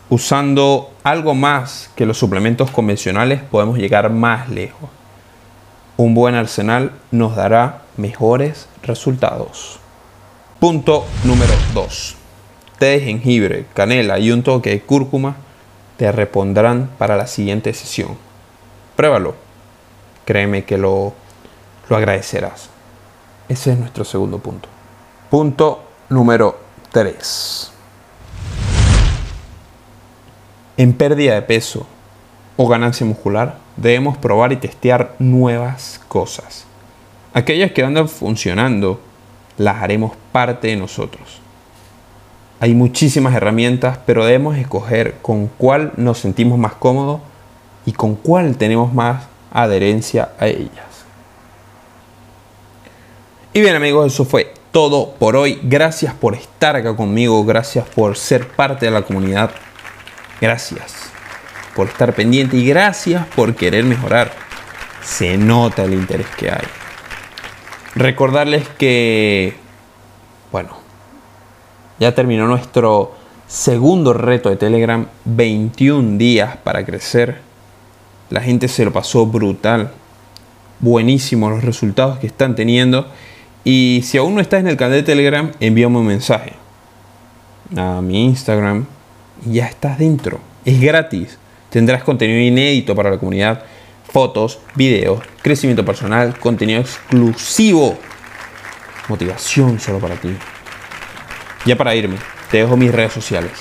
usando 0.07 0.91
algo 1.01 1.33
más 1.33 1.89
que 1.95 2.05
los 2.05 2.19
suplementos 2.19 2.69
convencionales 2.69 3.41
podemos 3.41 3.79
llegar 3.79 4.11
más 4.11 4.49
lejos. 4.49 4.87
Un 5.97 6.13
buen 6.13 6.35
arsenal 6.35 6.91
nos 7.09 7.35
dará 7.35 7.81
mejores 7.97 8.69
resultados. 8.83 9.79
Punto 10.59 11.07
número 11.23 11.53
2. 11.73 12.15
Té 12.77 12.85
de 12.85 12.99
jengibre, 12.99 13.65
canela 13.73 14.19
y 14.19 14.29
un 14.29 14.43
toque 14.43 14.69
de 14.69 14.81
cúrcuma 14.81 15.37
te 15.97 16.11
repondrán 16.11 16.91
para 16.99 17.17
la 17.17 17.25
siguiente 17.25 17.73
sesión. 17.73 18.15
Pruébalo. 18.95 19.33
Créeme 20.23 20.65
que 20.65 20.77
lo, 20.77 21.15
lo 21.89 21.97
agradecerás. 21.97 22.69
Ese 23.49 23.71
es 23.71 23.79
nuestro 23.79 24.05
segundo 24.05 24.37
punto. 24.37 24.69
Punto 25.31 25.83
número 26.09 26.59
3. 26.91 27.71
En 30.77 30.93
pérdida 30.93 31.33
de 31.33 31.41
peso 31.41 31.87
o 32.55 32.67
ganancia 32.67 33.05
muscular, 33.05 33.57
debemos 33.77 34.17
probar 34.17 34.51
y 34.51 34.57
testear 34.57 35.15
nuevas 35.17 35.99
cosas. 36.07 36.65
Aquellas 37.33 37.71
que 37.71 37.83
andan 37.83 38.07
funcionando, 38.07 38.99
las 39.57 39.81
haremos 39.81 40.13
parte 40.31 40.67
de 40.67 40.75
nosotros. 40.75 41.41
Hay 42.59 42.73
muchísimas 42.73 43.35
herramientas, 43.35 43.99
pero 44.05 44.25
debemos 44.25 44.57
escoger 44.57 45.15
con 45.21 45.47
cuál 45.47 45.93
nos 45.97 46.19
sentimos 46.19 46.57
más 46.57 46.73
cómodos 46.73 47.21
y 47.85 47.91
con 47.91 48.15
cuál 48.15 48.57
tenemos 48.57 48.93
más 48.93 49.25
adherencia 49.51 50.29
a 50.39 50.47
ellas. 50.47 50.85
Y 53.53 53.61
bien 53.61 53.75
amigos, 53.75 54.13
eso 54.13 54.25
fue 54.25 54.53
todo 54.71 55.11
por 55.13 55.35
hoy. 55.35 55.59
Gracias 55.63 56.13
por 56.13 56.35
estar 56.35 56.75
acá 56.75 56.95
conmigo, 56.95 57.43
gracias 57.43 57.87
por 57.89 58.15
ser 58.15 58.47
parte 58.47 58.85
de 58.85 58.91
la 58.91 59.01
comunidad. 59.01 59.51
Gracias 60.39 61.11
por 61.75 61.87
estar 61.87 62.13
pendiente 62.13 62.57
y 62.57 62.67
gracias 62.67 63.25
por 63.27 63.55
querer 63.55 63.83
mejorar. 63.85 64.31
Se 65.03 65.37
nota 65.37 65.83
el 65.83 65.93
interés 65.93 66.27
que 66.37 66.51
hay. 66.51 66.65
Recordarles 67.95 68.67
que, 68.77 69.55
bueno, 70.51 70.77
ya 71.99 72.13
terminó 72.13 72.45
nuestro 72.47 73.15
segundo 73.47 74.13
reto 74.13 74.49
de 74.49 74.57
Telegram, 74.57 75.07
21 75.25 76.17
días 76.17 76.57
para 76.57 76.85
crecer. 76.85 77.41
La 78.29 78.41
gente 78.41 78.67
se 78.67 78.85
lo 78.85 78.93
pasó 78.93 79.25
brutal. 79.25 79.91
Buenísimos 80.79 81.51
los 81.51 81.63
resultados 81.63 82.19
que 82.19 82.27
están 82.27 82.55
teniendo. 82.55 83.07
Y 83.63 84.01
si 84.03 84.17
aún 84.17 84.35
no 84.35 84.41
estás 84.41 84.59
en 84.59 84.67
el 84.67 84.77
canal 84.77 84.93
de 84.93 85.03
Telegram, 85.03 85.51
envíame 85.59 85.97
un 85.97 86.07
mensaje 86.07 86.53
a 87.75 88.01
mi 88.01 88.25
Instagram 88.25 88.85
ya 89.45 89.65
estás 89.65 89.97
dentro. 89.97 90.39
Es 90.65 90.79
gratis. 90.79 91.37
Tendrás 91.69 92.03
contenido 92.03 92.39
inédito 92.39 92.95
para 92.95 93.09
la 93.09 93.17
comunidad 93.17 93.63
fotos, 94.07 94.59
videos, 94.75 95.21
crecimiento 95.41 95.83
personal, 95.85 96.39
contenido 96.39 96.79
exclusivo, 96.81 97.97
motivación 99.09 99.79
solo 99.79 99.99
para 99.99 100.15
ti. 100.15 100.29
Ya 101.65 101.75
para 101.75 101.95
irme, 101.95 102.17
te 102.49 102.57
dejo 102.57 102.77
mis 102.77 102.91
redes 102.91 103.13
sociales. 103.13 103.51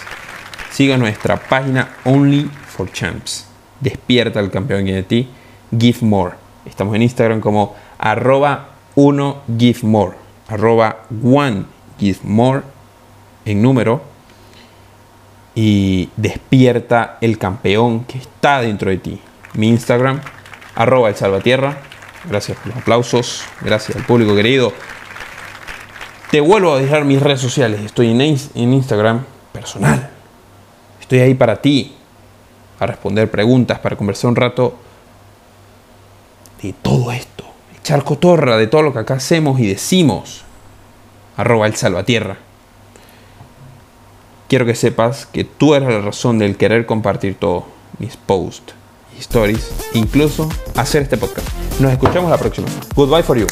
Siga 0.70 0.96
nuestra 0.96 1.36
página 1.36 1.96
Only 2.04 2.50
for 2.68 2.90
Champs. 2.92 3.46
Despierta 3.80 4.40
el 4.40 4.50
campeón 4.50 4.84
de 4.84 5.02
ti. 5.02 5.28
Give 5.76 5.98
More. 6.02 6.34
Estamos 6.64 6.94
en 6.94 7.02
Instagram 7.02 7.40
como 7.40 7.74
arroba 7.98 8.70
1 8.94 9.42
Give 9.58 9.80
More. 9.82 10.16
Arroba 10.48 11.04
1 11.10 11.66
Give 11.98 12.18
More. 12.22 12.62
en 13.44 13.62
número 13.62 14.15
y 15.58 16.10
despierta 16.16 17.16
el 17.22 17.38
campeón 17.38 18.04
que 18.04 18.18
está 18.18 18.60
dentro 18.60 18.90
de 18.90 18.98
ti. 18.98 19.20
Mi 19.54 19.68
Instagram, 19.70 20.20
arroba 20.74 21.08
el 21.08 21.16
salvatierra. 21.16 21.78
Gracias 22.28 22.58
por 22.58 22.68
los 22.68 22.76
aplausos, 22.76 23.44
gracias 23.62 23.96
al 23.96 24.04
público 24.04 24.36
querido. 24.36 24.72
Te 26.30 26.40
vuelvo 26.40 26.74
a 26.74 26.78
dejar 26.78 27.06
mis 27.06 27.22
redes 27.22 27.40
sociales. 27.40 27.80
Estoy 27.80 28.10
en, 28.10 28.20
Instagram 28.72 29.24
personal. 29.52 30.10
Estoy 31.00 31.20
ahí 31.20 31.34
para 31.34 31.62
ti, 31.62 31.96
a 32.78 32.86
responder 32.86 33.30
preguntas, 33.30 33.78
para 33.78 33.96
conversar 33.96 34.28
un 34.28 34.36
rato 34.36 34.76
de 36.60 36.74
todo 36.74 37.12
esto. 37.12 37.44
Echar 37.78 38.04
cotorra 38.04 38.58
de 38.58 38.66
todo 38.66 38.82
lo 38.82 38.92
que 38.92 38.98
acá 38.98 39.14
hacemos 39.14 39.58
y 39.58 39.66
decimos. 39.66 40.42
Arroba 41.38 41.66
el 41.66 41.76
salvatierra. 41.76 42.45
Quiero 44.48 44.64
que 44.64 44.74
sepas 44.74 45.26
que 45.26 45.44
tú 45.44 45.74
eres 45.74 45.88
la 45.88 46.00
razón 46.00 46.38
del 46.38 46.56
querer 46.56 46.86
compartir 46.86 47.34
todo. 47.34 47.64
Mis 47.98 48.16
posts, 48.16 48.74
stories, 49.18 49.70
incluso 49.94 50.48
hacer 50.76 51.02
este 51.02 51.16
podcast. 51.16 51.48
Nos 51.80 51.92
escuchamos 51.92 52.30
la 52.30 52.38
próxima. 52.38 52.68
Goodbye 52.94 53.22
for 53.22 53.38
you. 53.38 53.46